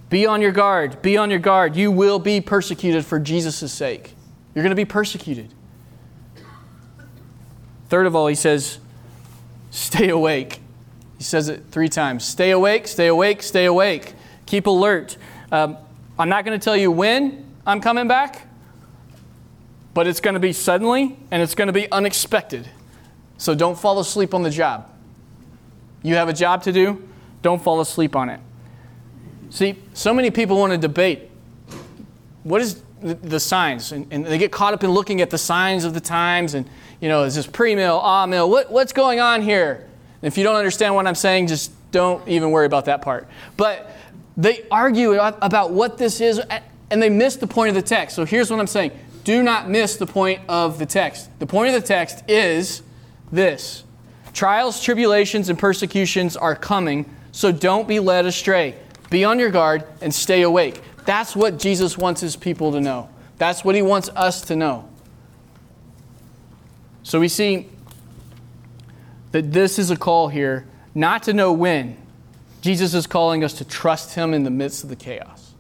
Be 0.09 0.25
on 0.25 0.41
your 0.41 0.53
guard. 0.53 1.03
Be 1.03 1.17
on 1.17 1.31
your 1.31 1.41
guard. 1.41 1.75
You 1.75 1.91
will 1.91 2.21
be 2.21 2.41
persecuted 2.41 3.05
for 3.05 3.19
Jesus' 3.19 3.73
sake. 3.73 4.15
You're 4.55 4.63
going 4.63 4.71
to 4.71 4.77
be 4.77 4.85
persecuted. 4.85 5.53
Third 7.89 8.07
of 8.07 8.15
all, 8.15 8.29
he 8.29 8.37
says, 8.37 8.79
stay 9.73 10.11
awake. 10.11 10.61
He 11.19 11.25
says 11.25 11.49
it 11.49 11.65
three 11.73 11.89
times 11.89 12.25
stay 12.25 12.53
awake, 12.53 12.87
stay 12.87 13.09
awake, 13.09 13.43
stay 13.43 13.65
awake. 13.65 14.15
Keep 14.47 14.69
alert. 14.69 15.17
Um, 15.51 15.77
I'm 16.17 16.29
not 16.29 16.45
going 16.45 16.57
to 16.57 16.65
tell 16.65 16.77
you 16.77 16.93
when 16.93 17.53
I'm 17.67 17.81
coming 17.81 18.07
back, 18.07 18.47
but 19.93 20.07
it's 20.07 20.21
going 20.21 20.35
to 20.35 20.41
be 20.41 20.53
suddenly 20.53 21.19
and 21.33 21.43
it's 21.43 21.57
going 21.57 21.67
to 21.67 21.73
be 21.73 21.91
unexpected. 21.91 22.71
So 23.39 23.57
don't 23.57 23.77
fall 23.77 23.99
asleep 23.99 24.35
on 24.35 24.45
the 24.45 24.51
job. 24.51 24.87
You 26.03 26.15
have 26.15 26.29
a 26.29 26.33
job 26.33 26.63
to 26.65 26.73
do, 26.73 27.07
don't 27.43 27.63
fall 27.63 27.81
asleep 27.81 28.17
on 28.17 28.29
it. 28.29 28.41
See, 29.51 29.77
so 29.95 30.15
many 30.15 30.31
people 30.31 30.57
want 30.57 30.73
to 30.73 30.79
debate 30.79 31.31
what 32.43 32.61
is 32.61 32.83
the 33.03 33.41
signs, 33.41 33.93
and, 33.93 34.07
and, 34.11 34.27
they 34.27 34.39
get 34.39 34.53
caught 34.53 34.75
up 34.75 34.85
in 34.85 34.91
looking 34.91 35.21
at 35.21 35.31
the 35.31 35.39
signs 35.39 35.85
of 35.85 35.95
the 35.95 36.01
times, 36.01 36.55
and 36.55 36.69
you 37.01 37.09
know, 37.09 37.25
is 37.25 37.35
this 37.35 37.47
pre-mill, 37.47 37.99
ah-mill? 37.99 38.49
What, 38.51 38.71
what's 38.71 38.93
going 38.93 39.21
on 39.21 39.41
here? 39.41 39.87
And 40.21 40.27
if 40.31 40.37
you 40.37 40.45
don't 40.45 40.57
understand 40.57 40.95
what 40.95 41.07
I'm 41.07 41.15
saying, 41.15 41.47
just 41.47 41.73
don't 41.93 42.27
even 42.29 42.51
worry 42.51 42.67
about 42.67 42.85
that 42.85 43.01
part. 43.01 43.27
But 43.57 43.91
they 44.37 44.67
argue 44.71 45.19
about 45.19 45.71
what 45.71 45.99
this 45.99 46.21
is, 46.21 46.41
and 46.91 47.03
they 47.03 47.09
miss 47.09 47.37
the 47.37 47.47
point 47.47 47.71
of 47.71 47.75
the 47.75 47.83
text. 47.83 48.17
So 48.17 48.25
here's 48.25 48.51
what 48.51 48.61
I'm 48.61 48.67
saying: 48.67 48.93
Do 49.25 49.43
not 49.43 49.69
miss 49.69 49.97
the 49.97 50.07
point 50.07 50.43
of 50.49 50.79
the 50.79 50.87
text. 50.87 51.31
The 51.39 51.47
point 51.47 51.75
of 51.75 51.81
the 51.81 51.87
text 51.87 52.23
is 52.29 52.83
this: 53.33 53.85
Trials, 54.33 54.83
tribulations, 54.83 55.49
and 55.49 55.59
persecutions 55.59 56.37
are 56.37 56.55
coming, 56.55 57.09
so 57.33 57.53
don't 57.53 57.89
be 57.89 58.01
led 58.01 58.27
astray. 58.27 58.77
Be 59.11 59.25
on 59.25 59.39
your 59.39 59.51
guard 59.51 59.85
and 60.01 60.15
stay 60.15 60.43
awake. 60.43 60.81
That's 61.05 61.35
what 61.35 61.59
Jesus 61.59 61.99
wants 61.99 62.21
his 62.21 62.37
people 62.37 62.73
to 62.73 62.81
know. 62.81 63.09
That's 63.39 63.65
what 63.65 63.75
he 63.75 63.83
wants 63.83 64.09
us 64.11 64.43
to 64.43 64.57
know. 64.57 64.89
So 67.03 67.19
we 67.19 67.29
see 67.29 67.69
that 69.33 69.53
this 69.53 69.79
is 69.79 69.91
a 69.91 69.97
call 69.97 70.29
here 70.29 70.67
not 70.95 71.25
to 71.25 71.33
know 71.33 71.53
when. 71.53 71.97
Jesus 72.61 72.95
is 72.95 73.07
calling 73.07 73.43
us 73.43 73.55
to 73.55 73.65
trust 73.65 74.15
him 74.15 74.35
in 74.35 74.45
the 74.45 74.51
midst 74.51 74.85
of 74.85 74.91
the 74.91 74.97
chaos. 74.97 75.55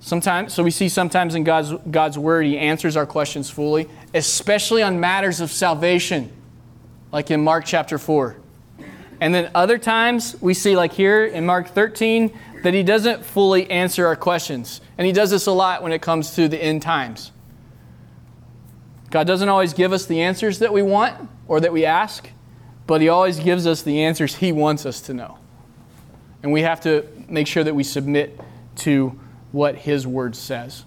Sometimes, 0.00 0.52
so 0.52 0.62
we 0.62 0.70
see 0.70 0.88
sometimes 0.88 1.34
in 1.34 1.44
God's, 1.44 1.72
God's 1.90 2.18
word, 2.18 2.46
he 2.46 2.58
answers 2.58 2.96
our 2.96 3.06
questions 3.06 3.48
fully, 3.48 3.88
especially 4.12 4.82
on 4.82 5.00
matters 5.00 5.40
of 5.40 5.50
salvation 5.50 6.32
like 7.14 7.30
in 7.30 7.40
Mark 7.40 7.64
chapter 7.64 7.96
4. 7.96 8.34
And 9.20 9.32
then 9.32 9.48
other 9.54 9.78
times 9.78 10.34
we 10.40 10.52
see, 10.52 10.74
like 10.74 10.92
here 10.92 11.24
in 11.24 11.46
Mark 11.46 11.68
13, 11.68 12.36
that 12.64 12.74
he 12.74 12.82
doesn't 12.82 13.24
fully 13.24 13.70
answer 13.70 14.08
our 14.08 14.16
questions. 14.16 14.80
And 14.98 15.06
he 15.06 15.12
does 15.12 15.30
this 15.30 15.46
a 15.46 15.52
lot 15.52 15.84
when 15.84 15.92
it 15.92 16.02
comes 16.02 16.34
to 16.34 16.48
the 16.48 16.60
end 16.60 16.82
times. 16.82 17.30
God 19.10 19.28
doesn't 19.28 19.48
always 19.48 19.74
give 19.74 19.92
us 19.92 20.06
the 20.06 20.22
answers 20.22 20.58
that 20.58 20.72
we 20.72 20.82
want 20.82 21.30
or 21.46 21.60
that 21.60 21.72
we 21.72 21.84
ask, 21.84 22.28
but 22.84 23.00
he 23.00 23.08
always 23.08 23.38
gives 23.38 23.64
us 23.64 23.82
the 23.82 24.02
answers 24.02 24.34
he 24.34 24.50
wants 24.50 24.84
us 24.84 25.00
to 25.02 25.14
know. 25.14 25.38
And 26.42 26.52
we 26.52 26.62
have 26.62 26.80
to 26.80 27.06
make 27.28 27.46
sure 27.46 27.62
that 27.62 27.76
we 27.76 27.84
submit 27.84 28.40
to 28.78 29.20
what 29.52 29.76
his 29.76 30.04
word 30.04 30.34
says. 30.34 30.84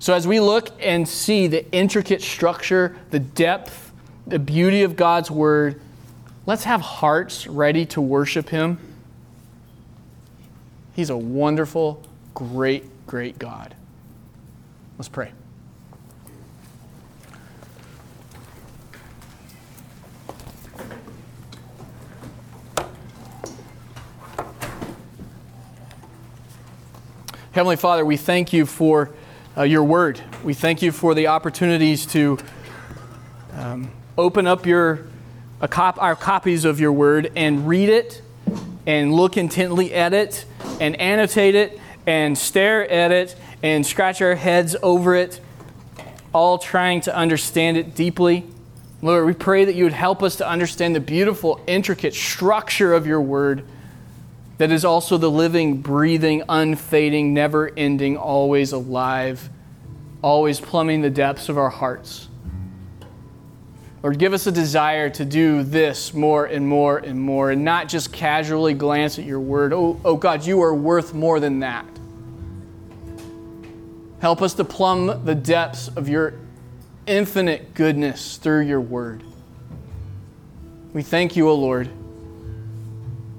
So 0.00 0.12
as 0.12 0.26
we 0.26 0.40
look 0.40 0.70
and 0.80 1.08
see 1.08 1.46
the 1.46 1.70
intricate 1.70 2.20
structure, 2.20 2.96
the 3.10 3.20
depth, 3.20 3.85
the 4.26 4.38
beauty 4.38 4.82
of 4.82 4.96
God's 4.96 5.30
word, 5.30 5.80
let's 6.46 6.64
have 6.64 6.80
hearts 6.80 7.46
ready 7.46 7.86
to 7.86 8.00
worship 8.00 8.48
Him. 8.48 8.78
He's 10.94 11.10
a 11.10 11.16
wonderful, 11.16 12.02
great, 12.34 13.06
great 13.06 13.38
God. 13.38 13.74
Let's 14.98 15.08
pray. 15.08 15.32
Heavenly 27.52 27.76
Father, 27.76 28.04
we 28.04 28.18
thank 28.18 28.52
you 28.52 28.66
for 28.66 29.14
uh, 29.56 29.62
your 29.62 29.82
word. 29.82 30.20
We 30.44 30.52
thank 30.52 30.82
you 30.82 30.92
for 30.92 31.14
the 31.14 31.28
opportunities 31.28 32.04
to 32.06 32.36
um, 33.54 33.90
open 34.18 34.46
up 34.46 34.66
your 34.66 35.06
cop, 35.70 36.02
our 36.02 36.16
copies 36.16 36.64
of 36.64 36.80
your 36.80 36.92
word 36.92 37.32
and 37.36 37.68
read 37.68 37.88
it 37.88 38.22
and 38.86 39.14
look 39.14 39.36
intently 39.36 39.92
at 39.94 40.12
it 40.14 40.44
and 40.80 40.98
annotate 41.00 41.54
it 41.54 41.80
and 42.06 42.36
stare 42.36 42.88
at 42.88 43.10
it 43.12 43.36
and 43.62 43.84
scratch 43.84 44.22
our 44.22 44.34
heads 44.34 44.76
over 44.82 45.14
it, 45.14 45.40
all 46.32 46.58
trying 46.58 47.00
to 47.00 47.14
understand 47.14 47.76
it 47.76 47.94
deeply. 47.94 48.46
Lord, 49.02 49.26
we 49.26 49.34
pray 49.34 49.64
that 49.64 49.74
you 49.74 49.84
would 49.84 49.92
help 49.92 50.22
us 50.22 50.36
to 50.36 50.48
understand 50.48 50.94
the 50.94 51.00
beautiful, 51.00 51.60
intricate 51.66 52.14
structure 52.14 52.94
of 52.94 53.06
your 53.06 53.20
word 53.20 53.64
that 54.58 54.70
is 54.70 54.84
also 54.84 55.18
the 55.18 55.30
living, 55.30 55.82
breathing, 55.82 56.42
unfading, 56.48 57.34
never 57.34 57.70
ending, 57.76 58.16
always 58.16 58.72
alive, 58.72 59.50
always 60.22 60.60
plumbing 60.60 61.02
the 61.02 61.10
depths 61.10 61.48
of 61.48 61.58
our 61.58 61.68
hearts. 61.68 62.28
Lord, 64.02 64.18
give 64.18 64.32
us 64.32 64.46
a 64.46 64.52
desire 64.52 65.10
to 65.10 65.24
do 65.24 65.62
this 65.62 66.12
more 66.14 66.44
and 66.44 66.68
more 66.68 66.98
and 66.98 67.20
more, 67.20 67.50
and 67.50 67.64
not 67.64 67.88
just 67.88 68.12
casually 68.12 68.74
glance 68.74 69.18
at 69.18 69.24
your 69.24 69.40
word. 69.40 69.72
Oh, 69.72 70.00
oh 70.04 70.16
God, 70.16 70.44
you 70.44 70.60
are 70.62 70.74
worth 70.74 71.14
more 71.14 71.40
than 71.40 71.60
that. 71.60 71.86
Help 74.20 74.42
us 74.42 74.54
to 74.54 74.64
plumb 74.64 75.24
the 75.24 75.34
depths 75.34 75.88
of 75.88 76.08
your 76.08 76.34
infinite 77.06 77.74
goodness 77.74 78.36
through 78.36 78.62
your 78.62 78.80
word. 78.80 79.22
We 80.92 81.02
thank 81.02 81.36
you, 81.36 81.48
O 81.48 81.52
oh 81.52 81.54
Lord. 81.56 81.90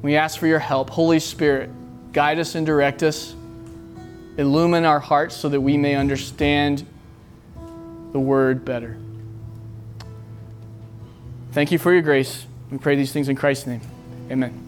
We 0.02 0.16
ask 0.16 0.40
for 0.40 0.48
your 0.48 0.60
help. 0.60 0.90
Holy 0.90 1.20
Spirit, 1.20 1.70
guide 2.14 2.40
us 2.40 2.56
and 2.56 2.66
direct 2.66 3.04
us. 3.04 3.36
Illumine 4.38 4.86
our 4.86 5.00
hearts 5.00 5.36
so 5.36 5.50
that 5.50 5.60
we 5.60 5.78
may 5.78 5.96
understand 5.96 6.86
the 8.12 8.20
word 8.20 8.64
better. 8.64 8.98
Thank 11.58 11.72
you 11.72 11.80
for 11.80 11.92
your 11.92 12.04
grace. 12.04 12.46
We 12.70 12.78
pray 12.78 12.96
these 12.96 13.12
things 13.12 13.30
in 13.30 13.36
Christ's 13.36 13.66
name. 13.66 13.82
Amen. 14.30 14.67